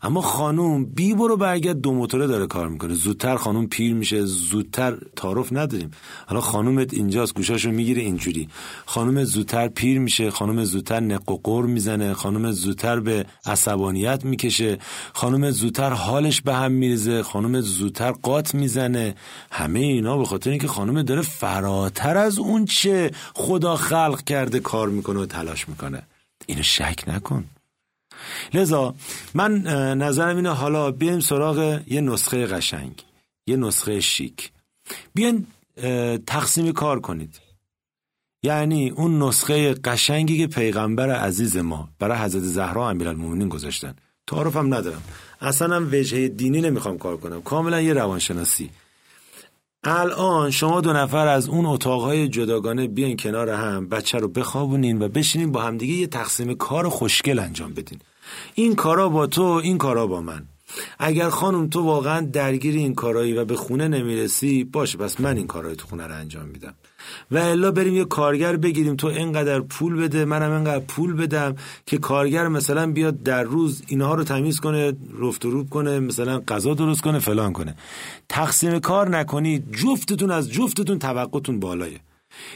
اما 0.04 0.22
خانوم 0.22 0.86
بی 0.86 1.14
برو 1.14 1.38
برگرد 1.38 1.82
دو 1.82 1.92
موتوره 1.94 2.28
داره 2.28 2.48
کار 2.48 2.68
می‌کنه. 2.68 2.94
زودتر 2.94 3.36
خانوم 3.36 3.68
پیر 3.68 3.94
میشه 3.94 4.26
زودتر 4.26 4.98
تعارف 5.16 5.54
نداریم. 5.54 5.92
حالا 6.28 6.42
خانومت 6.42 6.94
اینجاست 6.94 7.36
گوشاشو 7.36 7.72
می‌گیره 7.72 8.02
اینجوری. 8.02 8.50
خانوم 8.86 9.24
زودتر 9.24 9.68
پیر 9.68 10.00
میشه 10.00 10.32
خانوم 10.32 10.64
زودتر 10.64 11.00
نق 11.00 11.32
و 11.32 11.40
قر 11.44 11.64
می‌زنه 11.64 12.14
خانوم 12.14 12.52
زودتر 12.52 13.00
به 13.00 13.26
عصبانیت 13.46 14.26
می‌کشه 14.26 14.78
خانوم 15.14 15.52
زودتر 15.52 15.94
حالش 15.94 16.42
به 16.42 16.54
هم 16.54 16.72
میریزه 16.72 17.24
خانوم 17.24 17.62
زودتر 17.62 18.12
قات 18.12 18.56
می‌زنه. 18.56 19.16
همه 19.52 19.80
اینا 19.80 20.18
به 20.18 20.26
خاطر 20.26 20.50
اینکه 20.50 20.68
خانوم 20.68 21.02
داره 21.02 21.22
فراتر 21.22 22.18
از 22.18 22.40
اون 22.40 22.66
چه 22.66 23.12
خدا 23.34 23.76
خلق 23.76 24.24
کرده 24.24 24.60
کار 24.60 24.90
می‌کنه 24.90 25.20
و 25.20 25.26
تلاش 25.26 25.70
می‌کنه. 25.70 26.04
اینو 26.48 26.64
شک 26.64 27.04
نکن. 27.08 27.44
لذا 28.54 28.96
من 29.34 29.62
نظرم 29.98 30.36
اینه 30.36 30.50
حالا 30.50 30.92
بیایم 30.92 31.20
سراغ 31.20 31.82
یه 31.88 32.02
نسخه 32.02 32.46
قشنگ 32.46 33.04
یه 33.48 33.56
نسخه 33.56 34.00
شیک. 34.00 34.52
بیاین 35.14 35.48
تقسیم 36.28 36.72
کار 36.72 37.00
کنید. 37.00 37.40
یعنی 38.44 38.90
اون 38.90 39.24
نسخه 39.24 39.74
قشنگی 39.74 40.38
که 40.38 40.48
پیغمبر 40.48 41.10
عزیز 41.10 41.58
ما 41.58 41.90
برای 42.00 42.18
حضرت 42.18 42.44
زهرا 42.44 42.90
امیرالمومنین 42.90 43.50
گذاشتن. 43.50 43.96
تعارفم 44.28 44.74
ندارم. 44.74 45.04
اصلا 45.42 45.76
هم 45.76 45.90
وجهه 45.92 46.28
دینی 46.28 46.62
نمی‌خوام 46.62 46.98
کار 46.98 47.18
کنم. 47.18 47.42
کاملا 47.42 47.82
یه 47.82 47.94
روانشناسی. 47.94 48.70
الان 49.84 50.52
شما 50.52 50.82
دو 50.82 50.94
نفر 50.94 51.28
از 51.28 51.50
اون 51.50 51.66
اتاقهای 51.66 52.28
جداگانه 52.28 52.88
بیاین 52.88 53.18
کنار 53.18 53.50
هم 53.50 53.90
بچه 53.90 54.18
رو 54.18 54.28
بخوابونین 54.28 55.02
و 55.02 55.08
بشینین 55.08 55.52
با 55.52 55.62
همدیگه 55.62 55.94
یه 55.94 56.08
تقسیم 56.08 56.54
کار 56.54 56.90
خوشگل 56.90 57.40
انجام 57.40 57.74
بدین. 57.74 58.00
این 58.56 58.76
کارا 58.76 59.10
با 59.10 59.28
تو 59.28 59.44
این 59.44 59.78
کارا 59.78 60.08
با 60.08 60.22
من. 60.22 60.44
اگر 61.00 61.30
خانم 61.30 61.68
تو 61.68 61.82
واقعا 61.82 62.22
درگیر 62.22 62.76
این 62.76 62.96
کارایی 62.96 63.34
و 63.34 63.46
به 63.46 63.56
خونه 63.56 63.88
نمی‌رسی 63.88 64.64
باشه 64.64 64.98
پس 64.98 65.22
من 65.22 65.38
این 65.38 65.48
کارای 65.48 65.76
تو 65.76 65.88
خونه 65.88 66.08
رو 66.08 66.16
انجام 66.16 66.46
میدم. 66.46 66.74
و 67.32 67.38
الا 67.38 67.72
بریم 67.72 67.94
یه 67.94 68.06
کارگر 68.06 68.56
بگیریم 68.56 68.96
تو 68.96 69.08
اینقدر 69.08 69.60
پول 69.60 69.96
بده 69.96 70.26
منم 70.26 70.52
اینقدر 70.52 70.86
پول 70.86 71.14
بدم 71.14 71.56
که 71.86 71.98
کارگر 71.98 72.48
مثلا 72.48 72.92
بیاد 72.92 73.24
در 73.24 73.44
روز 73.44 73.82
اینها 73.88 74.16
رو 74.16 74.24
تمیز 74.24 74.60
کنه 74.60 74.94
رفت 75.20 75.46
و 75.46 75.50
روب 75.50 75.70
کنه 75.70 76.00
مثلا 76.00 76.40
غذا 76.40 76.74
درست 76.74 77.02
کنه 77.02 77.20
فلان 77.20 77.54
کنه. 77.54 77.76
تقسیم 78.30 78.80
کار 78.80 79.10
نکنید 79.10 79.76
جفتتون 79.76 80.32
از 80.32 80.52
جفتتون 80.52 81.00
توقعتون 81.00 81.60
بالایه. 81.60 82.00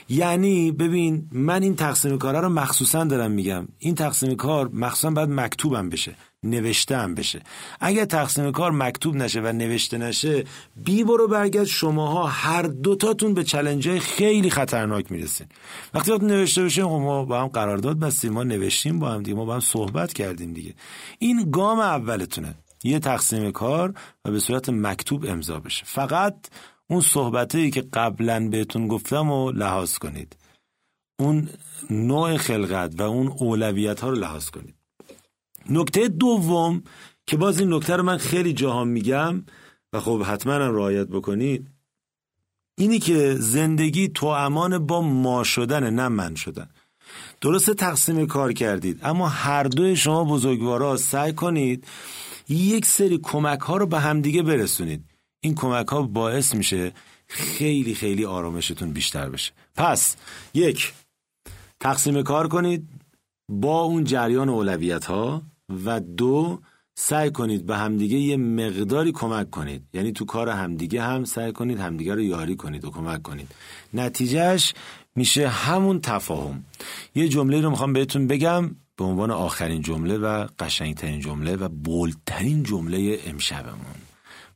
یعنی 0.10 0.72
ببین 0.72 1.30
من 1.32 1.64
این 1.64 1.76
تقسیم 1.76 2.18
کارا 2.18 2.40
رو 2.40 2.50
مخصوصا 2.50 3.04
دارم 3.04 3.32
میگم. 3.32 3.68
این 3.80 3.96
تقسیم 3.96 4.36
کار 4.36 4.70
مخصوصا 4.74 5.10
باید 5.10 5.30
مکتوبم 5.30 5.90
بشه 5.90 6.16
نوشته 6.44 6.98
هم 6.98 7.16
بشه. 7.16 7.42
اگر 7.80 8.06
تقسیم 8.06 8.52
کار 8.52 8.72
مکتوب 8.72 9.16
نشه 9.16 9.42
و 9.42 9.48
نوشته 9.48 9.98
نشه 9.98 10.44
بی 10.86 11.04
برو 11.04 11.28
برگرد 11.28 11.64
شماها 11.64 12.28
هر 12.28 12.62
دوتاتون 12.62 13.34
به 13.34 13.44
چلنج 13.44 14.00
خیلی 14.00 14.50
خطرناک 14.50 15.12
می‌رسین. 15.12 15.48
وقتی 15.94 16.12
وقت 16.12 16.24
نوشته 16.24 16.64
بشه 16.64 16.84
خب 16.84 16.90
ما 16.90 17.26
با 17.26 17.42
هم 17.42 17.48
قرارداد 17.48 18.00
بستیم 18.00 18.34
ما 18.34 18.44
نوشتیم 18.44 19.00
با 19.00 19.10
هم 19.10 19.24
دیگه 19.24 19.38
ما 19.38 19.46
با 19.46 19.54
هم 19.54 19.60
صحبت 19.60 20.14
کردیم 20.14 20.54
دیگه. 20.54 20.74
این 21.20 21.52
گام 21.52 21.80
اولتونه. 21.80 22.56
یه 22.84 23.00
تقسیم 23.00 23.52
کار 23.52 23.94
و 24.26 24.32
به 24.32 24.40
صورت 24.40 24.70
مکتوب 24.70 25.26
امضا 25.26 25.60
بشه. 25.60 25.84
فقط 25.86 26.36
اون 26.90 27.02
صحبته 27.02 27.70
که 27.72 27.82
قبلا 27.82 28.50
بهتون 28.50 28.88
گفتم 28.88 29.32
و 29.32 29.52
لحاظ 29.52 29.98
کنید. 29.98 30.36
اون 31.20 31.50
نوع 31.90 32.38
خلقت 32.38 33.00
و 33.00 33.04
اون 33.04 33.28
اولویت 33.28 34.00
ها 34.00 34.10
رو 34.10 34.16
لحاظ 34.16 34.50
کنید. 34.50 34.76
نکته 35.70 36.08
دوم 36.08 36.84
که 37.28 37.38
باز 37.38 37.60
این 37.60 37.74
نکته 37.74 37.96
رو 37.96 38.04
من 38.04 38.18
خیلی 38.18 38.54
جاها 38.54 38.84
میگم 38.84 39.44
و 39.94 40.00
خب 40.00 40.22
حتما 40.22 40.54
هم 40.54 40.76
رعایت 40.76 41.08
بکنید 41.08 41.68
اینی 42.78 43.00
که 43.00 43.36
زندگی 43.36 44.08
تو 44.08 44.26
امان 44.26 44.86
با 44.86 45.02
ما 45.02 45.44
شدن 45.44 45.94
نه 45.94 46.08
من 46.08 46.36
شدن. 46.36 46.70
درسته 47.42 47.74
تقسیم 47.74 48.28
کار 48.28 48.54
کردید 48.54 49.00
اما 49.04 49.28
هر 49.28 49.64
دوی 49.64 49.96
شما 49.96 50.24
بزرگوارا 50.24 50.98
سعی 50.98 51.34
کنید 51.34 51.88
یک 52.50 52.86
سری 52.86 53.20
کمک 53.24 53.60
ها 53.60 53.78
رو 53.78 53.86
به 53.86 54.00
همدیگه 54.00 54.44
برسونید. 54.44 55.15
این 55.46 55.56
کمک 55.56 55.88
ها 55.88 56.02
باعث 56.02 56.56
میشه 56.56 56.92
خیلی 57.28 57.96
خیلی 57.96 58.26
آرامشتون 58.26 58.92
بیشتر 58.92 59.30
بشه. 59.30 59.52
پس 59.76 60.16
یک 60.54 60.94
تقسیم 61.80 62.24
کار 62.24 62.48
کنید 62.48 62.90
با 63.50 63.82
اون 63.82 64.04
جریان 64.04 64.50
اولویت 64.50 65.06
ها 65.06 65.42
و 65.86 66.00
دو 66.00 66.60
سعی 66.96 67.32
کنید 67.32 67.66
به 67.66 67.78
همدیگه 67.78 68.18
یه 68.18 68.38
مقداری 68.38 69.12
کمک 69.12 69.50
کنید. 69.50 69.84
یعنی 69.94 70.12
تو 70.12 70.26
کار 70.26 70.50
همدیگه 70.50 71.02
هم 71.04 71.24
سعی 71.24 71.52
کنید 71.52 71.80
همدیگه 71.80 72.16
رو 72.16 72.22
یاری 72.22 72.56
کنید 72.56 72.86
و 72.86 72.90
کمک 72.90 73.22
کنید. 73.22 73.52
نتیجهش 73.94 74.74
میشه 75.16 75.48
همون 75.48 76.02
تفاهم. 76.02 76.64
یه 77.16 77.28
جمله 77.28 77.62
رو 77.62 77.70
می‌خوام 77.70 77.94
بهتون 77.94 78.28
بگم 78.28 78.76
به 78.98 79.04
عنوان 79.04 79.32
آخرین 79.32 79.82
جمله 79.82 80.18
و 80.18 80.48
قشنگترین 80.60 81.20
جمله 81.20 81.56
و 81.56 81.70
بولترین 81.70 82.64
جمله 82.64 83.20
امشبمون. 83.28 84.05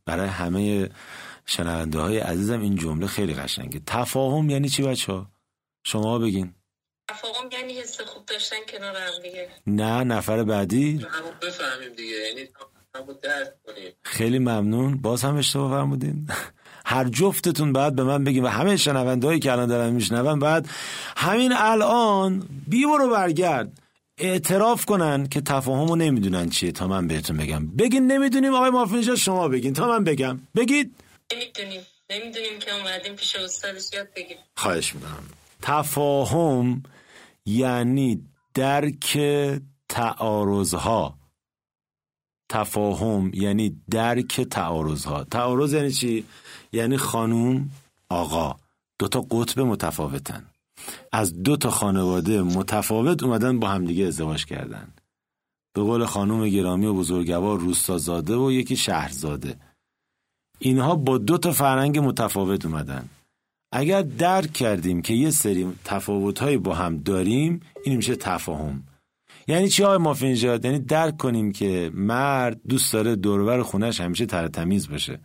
برای 0.10 0.28
همه 0.28 0.90
شنونده 1.46 2.00
های 2.00 2.20
عزیزم 2.20 2.62
این 2.62 2.76
جمله 2.76 3.08
خیلی 3.08 3.34
قشنگه. 3.34 3.82
تفاهم 3.86 4.50
یعنی 4.50 4.70
چی 4.70 4.84
بچه 4.84 5.14
ها؟ 5.14 5.28
شما 5.84 6.20
بگین. 6.20 6.54
تفاهم 7.10 7.50
یعنی 7.52 7.74
حس 7.74 8.02
خوب 8.02 8.26
داشتن 8.26 8.56
کنار 8.70 8.96
هم 8.96 9.22
دیگه. 9.24 9.50
نه 9.68 10.04
نفر 10.04 10.44
بعدی؟ 10.44 11.06
بفهمیم 11.42 11.94
دیگه. 11.98 12.16
یعنی 12.28 12.50
خیلی 14.04 14.40
ممنون. 14.40 14.98
باز 14.98 15.24
هم 15.24 15.38
اشتباه 15.38 15.72
فرمودین. 15.72 16.30
هر 16.86 17.04
جفتتون 17.04 17.74
بعد 17.74 17.96
به 17.96 18.04
من 18.04 18.24
بگیم 18.24 18.44
و 18.44 18.48
همه 18.48 18.78
شنونده 18.78 19.28
هایی 19.28 19.40
که 19.40 19.52
الان 19.52 19.68
دارن 19.68 19.90
میشنون 19.90 20.40
بعد 20.40 20.70
همین 21.18 21.54
الان 21.56 22.48
بی 22.68 22.86
برو 22.86 23.10
برگرد. 23.10 23.89
اعتراف 24.20 24.86
کنن 24.86 25.28
که 25.28 25.42
تفاهمو 25.42 25.96
نمی‌دونن 25.96 26.50
چیه. 26.50 26.72
تا 26.72 26.88
من 26.88 27.08
بهتون 27.08 27.38
بگم. 27.38 27.68
بگین 27.68 28.12
نمی‌دونیم 28.12 28.54
آقای 28.54 28.70
مافینجا 28.70 29.16
شما 29.16 29.48
بگین. 29.48 29.74
تا 29.74 29.88
من 29.88 30.04
بگم. 30.04 30.40
بگید. 30.56 30.96
نمی‌دونیم. 31.34 31.82
نمی‌دونیم 32.10 32.60
که 32.60 32.76
اومدیم 32.76 33.16
پیش 33.16 33.36
استادش 33.36 33.94
یاد 33.94 34.08
بگیم. 34.16 34.38
خواهش 34.58 34.96
می‌کنم. 34.96 35.24
تفاهم 35.62 36.84
یعنی 37.46 38.26
درک 38.54 39.18
تعارضها. 39.90 41.20
تفاهم 42.50 43.32
یعنی 43.34 43.82
درک 43.90 44.42
تعارضها. 44.42 45.24
تعارض 45.24 45.74
یعنی 45.74 45.92
چی؟ 45.92 46.26
یعنی 46.72 46.98
خانوم 46.98 47.70
آقا. 48.10 48.56
دوتا 49.00 49.22
قطب 49.22 49.60
متفاوتن. 49.60 50.46
از 51.12 51.44
دو 51.44 51.58
تا 51.58 51.70
خانواده 51.70 52.42
متفاوت 52.42 53.24
اومدن 53.24 53.60
با 53.60 53.68
همدیگه 53.68 54.06
ازدواج 54.06 54.46
کردن. 54.46 54.94
به 55.74 55.82
قول 55.82 56.06
خانم 56.06 56.50
گرامی 56.50 56.86
و 56.86 56.94
بزرگوار 56.94 57.60
روستازاده 57.60 58.36
و 58.36 58.52
یکی 58.52 58.76
شهرزاده. 58.76 59.56
اینها 60.60 60.96
با 60.96 61.18
دو 61.18 61.38
تا 61.38 61.52
فرهنگ 61.52 62.00
متفاوت 62.00 62.66
اومدن. 62.66 63.10
اگر 63.72 64.02
درک 64.02 64.54
کردیم 64.54 65.02
که 65.02 65.14
یه 65.14 65.32
سری 65.32 65.74
تفاوتهایی 65.86 66.58
با 66.58 66.76
هم 66.76 66.98
داریم 66.98 67.60
این 67.84 67.96
میشه 67.96 68.16
تفاهم. 68.16 68.84
یعنی 69.48 69.70
چی 69.70 69.84
آقای 69.84 69.98
مافینجاد؟ 69.98 70.66
یعنی 70.66 70.80
درک 70.80 71.18
کنیم 71.18 71.52
که 71.52 71.92
مرد 71.94 72.62
دوست 72.68 72.94
داره 72.94 73.16
دورور 73.16 73.64
خونش 73.64 74.02
همیشه 74.02 74.26
تر 74.26 74.48
تمیز 74.48 74.90
باشه. 74.90 75.20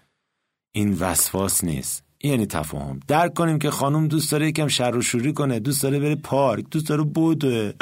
این 0.74 0.92
وسواس 0.92 1.64
نیست. 1.64 2.03
یعنی 2.24 2.46
تفاهم. 2.46 3.00
درک 3.08 3.34
کنیم 3.34 3.58
که 3.58 3.70
خانم 3.70 4.08
دوست 4.08 4.32
داره 4.32 4.48
یکم 4.48 4.68
شر 4.68 4.96
و 4.96 5.02
شوری 5.02 5.32
کنه 5.32 5.60
دوست 5.60 5.82
داره 5.82 5.98
بره 5.98 6.14
پارک 6.14 6.64
دوست 6.70 6.88
داره 6.88 7.02
بوده 7.02 7.74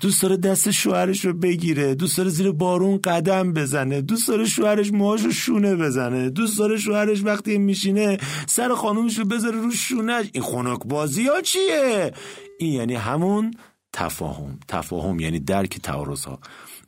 دوست 0.00 0.22
داره 0.22 0.36
دست 0.36 0.70
شوهرش 0.70 1.24
رو 1.24 1.32
بگیره 1.32 1.94
دوست 1.94 2.18
داره 2.18 2.30
زیر 2.30 2.52
بارون 2.52 3.00
قدم 3.04 3.52
بزنه 3.52 4.00
دوست 4.00 4.28
داره 4.28 4.44
شوهرش 4.44 4.92
موهاش 4.92 5.24
رو 5.24 5.32
شونه 5.32 5.76
بزنه 5.76 6.30
دوست 6.30 6.58
داره 6.58 6.76
شوهرش 6.76 7.24
وقتی 7.24 7.58
میشینه 7.58 8.18
سر 8.46 8.74
خانومش 8.74 9.18
رو 9.18 9.24
بذاره 9.24 9.56
رو 9.56 9.70
شونش 9.70 10.26
این 10.32 10.42
خنک 10.42 10.80
بازی 10.84 11.26
ها 11.26 11.40
چیه؟ 11.40 12.12
این 12.58 12.72
یعنی 12.72 12.94
همون 12.94 13.50
تفاهم. 13.92 14.58
تفاهم 14.68 15.20
یعنی 15.20 15.40
درک 15.40 15.80
تعارض 15.80 16.24
ها 16.24 16.38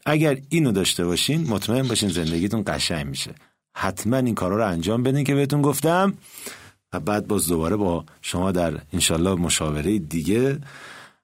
اگر 0.07 0.39
اینو 0.49 0.73
داشته 0.73 1.05
باشین 1.05 1.47
مطمئن 1.49 1.89
باشین 1.89 2.09
زندگیتون 2.09 2.63
قشنگ 2.67 3.07
میشه. 3.07 3.35
حتما 3.77 4.17
این 4.17 4.35
کارا 4.35 4.57
رو 4.57 4.67
انجام 4.67 5.03
بدین 5.03 5.25
که 5.25 5.35
بهتون 5.35 5.63
گفتم. 5.63 6.15
و 6.93 7.01
بعد 7.01 7.27
باز 7.27 7.49
دوباره 7.49 7.77
با 7.77 8.05
شما 8.23 8.53
در 8.53 8.81
انشالله 8.93 9.35
مشاوره 9.35 9.99
دیگه 9.99 10.59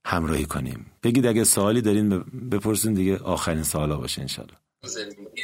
همراهی 0.05 0.45
کنیم. 0.45 0.87
بگید 1.03 1.27
اگه 1.27 1.45
سوالی 1.45 1.81
دارین 1.81 2.09
بپرسین 2.53 2.95
دیگه 2.95 3.19
آخرین 3.19 3.63
سوالا 3.63 3.97
باشه 3.97 4.21
انشالله 4.21 4.55
زندگی 4.83 5.43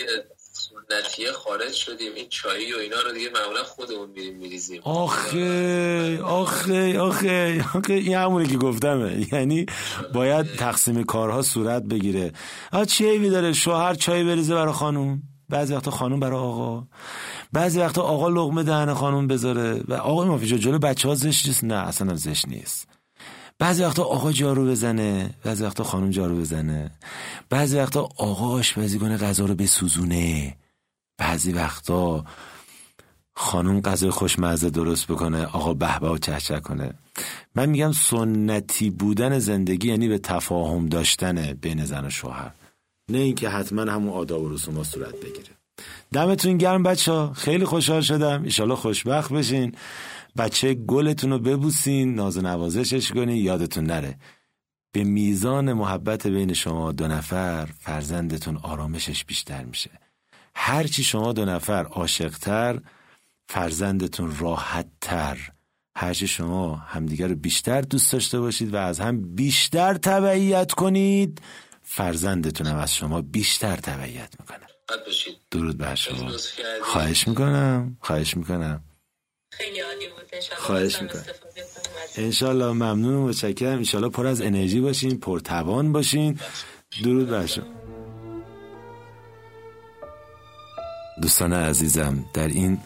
سنتیه 0.89 1.33
خارج 1.33 1.73
شدیم 1.73 2.13
این 2.17 2.29
چایی 2.29 2.75
و 2.75 2.77
اینا 2.77 2.97
رو 3.07 3.13
دیگه 3.13 3.31
معمولا 3.35 3.65
خودمون 3.65 4.11
میریم 4.11 4.37
میریزیم. 4.37 4.81
آخه 4.85 6.23
آخه 6.23 6.99
آخه 6.99 7.65
آخه 7.75 7.93
این 7.93 8.15
همونه 8.15 8.47
که 8.47 8.57
گفتمه. 8.57 9.27
یعنی 9.33 9.67
باید 10.15 10.47
تقسیم 10.57 11.05
کارها 11.05 11.43
صورت 11.43 11.83
بگیره. 11.83 12.33
آ 12.73 12.85
چه 12.85 13.07
ایوی 13.07 13.31
داره؟ 13.31 13.53
شوهر 13.53 13.95
چای 13.95 14.25
بریزه 14.25 14.55
برای 14.55 14.73
خانوم؟ 14.73 15.23
بعضی 15.49 15.75
وقتا 15.75 15.91
خانوم 15.91 16.21
برای 16.21 16.39
آقا. 16.39 16.87
بعضی 17.55 17.81
وقتا 17.81 18.03
آقا 18.03 18.29
لغمه 18.29 18.63
دهن 18.63 18.95
خانوم 18.95 19.27
بذاره 19.27 19.83
و 19.89 19.95
آقا 19.95 20.25
مافیجا 20.25 20.57
جلو 20.57 20.79
بچه 20.79 21.09
ها 21.09 21.15
زشت 21.15 21.47
نیست؟ 21.47 21.65
نه 21.65 21.75
اصلا 21.75 22.15
زشت 22.15 22.49
نیست. 22.49 22.89
بعضی 23.59 23.83
وقتا 23.83 24.03
آقا 24.03 24.33
جارو 24.33 24.67
بزنه 24.67 25.35
بعضی 25.45 25.65
وقتا 25.65 25.85
خانم 25.85 26.11
جارو 26.11 26.37
بزنه. 26.37 26.91
بعضی 27.51 27.79
وقتا 27.79 28.09
آقا 28.17 28.49
آشپزی 28.49 28.99
کنه 28.99 29.17
غذا 29.17 29.45
رو 29.45 29.55
بسوزونه. 29.55 30.57
بعضی 31.19 31.53
وقتا 31.53 32.25
خانم 33.37 33.81
غذای 33.81 34.11
خوشمزه 34.11 34.71
درست 34.71 35.07
بکنه 35.07 35.47
آقا 35.47 35.75
بهبه 35.75 36.09
و 36.09 36.19
چهچه 36.19 36.61
کنه. 36.61 36.95
من 37.55 37.69
میگم 37.69 37.93
سنتی 37.93 38.91
بودن 38.91 39.39
زندگی 39.39 39.89
یعنی 39.89 40.09
به 40.09 40.19
تفاهم 40.19 40.87
داشتن 40.87 41.53
بین 41.53 41.85
زن 41.85 42.05
و 42.05 42.11
شوهر. 42.11 42.51
نه 43.11 43.19
اینکه 43.19 43.49
حتما 43.49 43.83
همون 43.83 44.13
آداب 44.13 44.43
و 44.43 44.49
رسومات 44.49 44.87
صورت 44.87 45.15
بگیره. 45.15 45.64
دمتون 46.13 46.59
گرم 46.59 46.83
بچه 46.83 47.13
ها 47.13 47.33
خیلی 47.33 47.65
خوشحال 47.65 48.01
شدم. 48.01 48.43
ایشالا 48.43 48.77
خوشبخت 48.77 49.33
بشین 49.33 49.75
بچه 50.37 50.75
گلتون 50.75 51.31
رو 51.31 51.39
ببوسین. 51.39 52.15
ناز 52.15 52.37
و 52.37 52.41
نوازشش 52.41 53.13
کنین. 53.13 53.37
یادتون 53.37 53.85
نره. 53.85 54.19
به 54.93 55.05
میزان 55.05 55.73
محبت 55.73 56.27
بین 56.27 56.53
شما 56.53 56.93
دو 56.93 57.09
نفر 57.09 57.69
فرزندتون 57.81 58.57
آرامشش 58.57 59.25
بیشتر 59.25 59.65
میشه. 59.65 59.91
هرچی 60.55 61.05
شما 61.05 61.33
دو 61.33 61.45
نفر 61.45 61.85
عاشقتر 61.85 62.81
فرزندتون 63.49 64.37
راحتتر. 64.39 65.39
هرچی 65.97 66.27
شما 66.27 66.77
همدیگر 66.77 67.29
رو 67.29 67.35
بیشتر 67.35 67.81
دوست 67.81 68.13
داشته 68.13 68.41
باشید 68.41 68.75
و 68.75 68.77
از 68.77 69.01
هم 69.01 69.35
بیشتر 69.35 69.95
تبعیت 69.95 70.73
کنید 70.73 71.41
فرزندتون 71.83 72.67
هم 72.67 72.77
از 72.77 72.95
شما 72.95 73.23
بیشتر 73.23 73.77
تبعیت 73.77 74.35
می‌کنه. 74.41 74.74
درود 75.51 75.79
بر 75.79 75.95
شما. 75.95 76.31
خواهش 76.83 77.29
می‌کنم 77.29 77.97
خواهش 78.01 78.37
می‌کنم. 78.37 78.85
خیلی 79.53 79.81
عالی 79.81 80.09
بود. 80.09 80.25
خواهش 80.57 81.03
می‌کنم. 81.03 81.25
انشالله 82.17 82.73
ممنون 82.73 83.15
و 83.15 83.27
متشکرم. 83.27 83.77
انشالله 83.77 84.09
پر 84.09 84.27
از 84.27 84.41
انرژی 84.41 84.81
باشین 84.81 85.21
پرتوان 85.21 85.93
باشین. 85.93 86.41
درود 87.05 87.31
بر 87.31 87.47
شما. 87.47 87.65
دوستان 91.23 91.53
عزیزم 91.53 92.25
در 92.35 92.49
این 92.49 92.79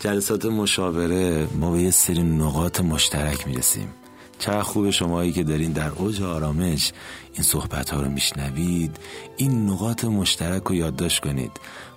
جلسات 0.00 0.44
مشاوره 0.44 1.46
ما 1.46 1.72
به 1.72 1.78
یه 1.78 1.90
سری 1.90 2.22
نقاط 2.22 2.80
مشترک 2.80 3.46
می‌رسیم. 3.46 3.94
چه 4.40 4.62
خوب 4.62 4.90
شمایی 4.90 5.32
که 5.32 5.44
دارین 5.44 5.72
در 5.72 5.88
اوج 5.88 6.22
آرامش 6.22 6.92
این 7.32 7.42
صحبت 7.42 7.90
ها 7.90 8.00
رو 8.00 8.08
میشنوید. 8.08 8.96
این 9.36 9.66
نقاط 9.66 10.04
مشترک 10.04 10.62
رو 10.62 10.74
یادداشت 10.74 11.20
کنید. 11.20 11.50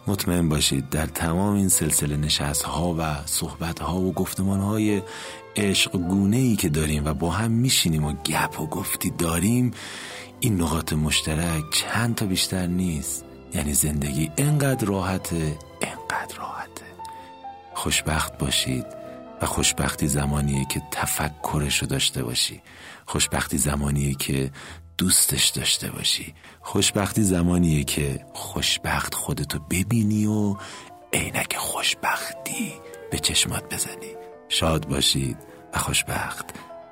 مطمئن 0.07 0.49
باشید 0.49 0.89
در 0.89 1.05
تمام 1.05 1.55
این 1.55 1.69
سلسله 1.69 2.17
نشست 2.17 2.63
ها 2.63 2.95
و 2.99 3.15
صحبت 3.25 3.79
ها 3.79 3.99
و 3.99 4.13
گفتمان 4.13 4.59
های 4.59 5.01
عشق 5.55 5.91
گونه 5.91 6.37
ای 6.37 6.55
که 6.55 6.69
داریم 6.69 7.05
و 7.05 7.13
با 7.13 7.29
هم 7.29 7.51
میشینیم 7.51 8.05
و 8.05 8.13
گپ 8.13 8.61
و 8.61 8.67
گفتی 8.67 9.09
داریم 9.09 9.71
این 10.39 10.61
نقاط 10.61 10.93
مشترک 10.93 11.63
چند 11.71 12.15
تا 12.15 12.25
بیشتر 12.25 12.67
نیست. 12.67 13.25
یعنی 13.53 13.73
زندگی 13.73 14.31
انقدر 14.37 14.87
راحته 14.87 15.57
انقدر 15.81 16.37
راحته. 16.37 16.85
خوشبخت 17.73 18.37
باشید. 18.37 19.02
خوشبختی 19.45 20.07
زمانیه 20.07 20.65
که 20.65 20.81
تفکرش 20.91 21.77
رو 21.77 21.87
داشته 21.87 22.23
باشی. 22.23 22.61
خوشبختی 23.05 23.57
زمانیه 23.57 24.15
که 24.15 24.51
دوستش 24.97 25.47
داشته 25.47 25.91
باشی. 25.91 26.33
خوشبختی 26.61 27.23
زمانیه 27.23 27.83
که 27.83 28.25
خوشبخت 28.33 29.13
خودتو 29.13 29.59
ببینی 29.59 30.25
و 30.25 30.55
عینک 31.13 31.55
خوشبختی 31.57 32.73
به 33.11 33.19
چشمات 33.19 33.73
بزنی. 33.73 34.15
شاد 34.49 34.87
باشید 34.87 35.37
و 35.73 35.77
خوشبخت. 35.77 36.45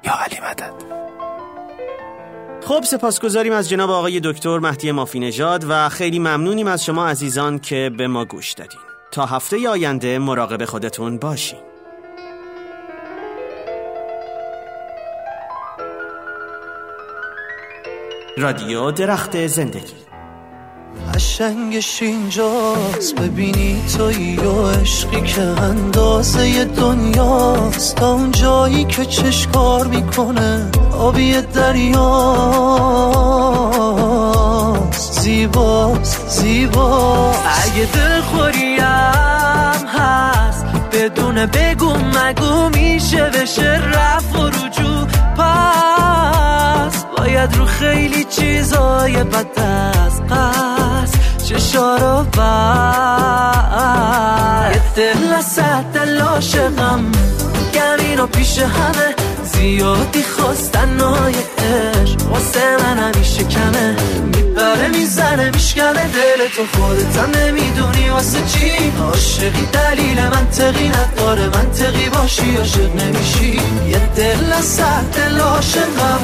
یا 0.03 0.13
علی 0.13 0.39
مدد. 0.49 0.73
خب 2.63 2.83
سپاسگزاریم 2.83 3.53
از 3.53 3.69
جناب 3.69 3.89
آقای 3.89 4.19
دکتر 4.23 4.59
مهدی 4.59 4.91
مافی 4.91 5.19
نژاد 5.19 5.65
و 5.69 5.89
خیلی 5.89 6.19
ممنونیم 6.19 6.67
از 6.67 6.85
شما 6.85 7.07
عزیزان 7.07 7.59
که 7.59 7.91
به 7.97 8.07
ما 8.07 8.25
گوش 8.25 8.51
دادین. 8.53 8.79
تا 9.11 9.25
هفته 9.25 9.69
آینده 9.69 10.19
مراقب 10.19 10.65
خودتون 10.65 11.17
باشین. 11.17 11.59
رادیو 18.37 18.91
درخت 18.91 19.47
زندگی. 19.47 19.93
قشنگش 21.13 22.01
اینجاست 22.01 23.15
ببینی 23.15 23.81
توی 23.97 24.35
و 24.37 24.67
عشقی 24.67 25.21
که 25.21 25.41
اندازه 25.41 26.65
دنیاست. 26.65 27.95
تا 27.95 28.13
اون 28.13 28.31
جایی 28.31 28.85
که 28.85 29.05
چشکار 29.05 29.87
می‌کنه 29.87 30.71
آبی 30.99 31.41
دریاست. 31.41 32.01
زیباست 35.21 36.29
زیباست. 36.29 37.39
اگه 37.63 37.85
دلخوریم 37.93 38.81
هست 39.87 40.65
بدون 40.93 41.45
بگو 41.45 41.93
مگو 41.93 42.69
میشه 42.69 43.29
بشه 43.29 43.81
رفت 43.93 44.39
و 44.39 44.47
رجوع. 44.47 45.05
پس 45.37 46.20
باید 47.21 47.55
رو 47.55 47.65
خیلی 47.65 48.23
چیزای 48.23 49.23
بد 49.23 49.59
از 50.05 50.21
قصد 50.21 51.19
چشارو 51.45 52.23
بر 52.23 53.51
یه 54.73 54.81
دل 54.95 55.41
صد 55.41 55.83
دل 55.93 56.21
عاشقم 56.21 57.11
گمین 57.73 58.19
و 58.19 58.27
پیش 58.27 58.59
همه. 58.59 59.15
زیادی 59.43 60.23
خواستن 60.23 60.89
نای 60.89 61.33
عشق 61.33 62.31
واسه 62.31 62.77
من 62.79 62.97
همیشه 62.99 63.43
کمه. 63.43 63.95
می‌بره 64.23 64.87
می‌زنه 64.87 65.51
میشکنه 65.53 66.07
دل 66.07 66.47
تو 66.55 66.63
خودتم 66.77 67.31
نمی‌دونی 67.39 68.09
واسه 68.09 68.41
چی. 68.45 68.93
عاشقی 69.01 69.65
دلیل 69.73 70.19
منطقی 70.23 70.89
نداره 70.89 71.45
منطقی 71.45 72.09
باشی 72.09 72.57
عاشق 72.57 72.95
نمیشی. 72.95 73.61
یه 73.87 74.09
دل 74.15 74.61
صد 74.61 75.03
دل 75.15 75.39
عاشقم 75.39 76.19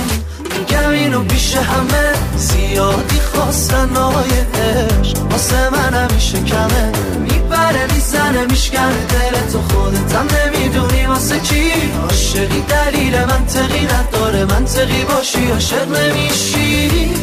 میگم 0.57 0.89
اینو 0.89 1.23
پیش 1.23 1.55
همه 1.55 2.13
زیادی 2.37 3.19
خواستن 3.19 3.97
آقای 3.97 4.29
عشق. 4.29 5.31
واسه 5.31 5.69
من 5.69 5.93
همیشه 5.93 6.43
کمه 6.43 6.91
می‌بره 7.19 7.93
می‌زنه 7.93 8.45
میشکنه 8.45 9.05
دل 9.09 9.51
تو 9.51 9.61
خودتم 9.61 10.27
نمی‌دونی 10.37 11.05
واسه 11.05 11.39
چی. 11.39 11.71
عاشقی 12.03 12.61
دلیل 12.61 13.25
منطقی 13.25 13.85
نداره. 13.85 14.45
منطقی 14.45 15.03
باشی 15.03 15.51
عاشق 15.51 15.87
نمیشی. 15.97 17.13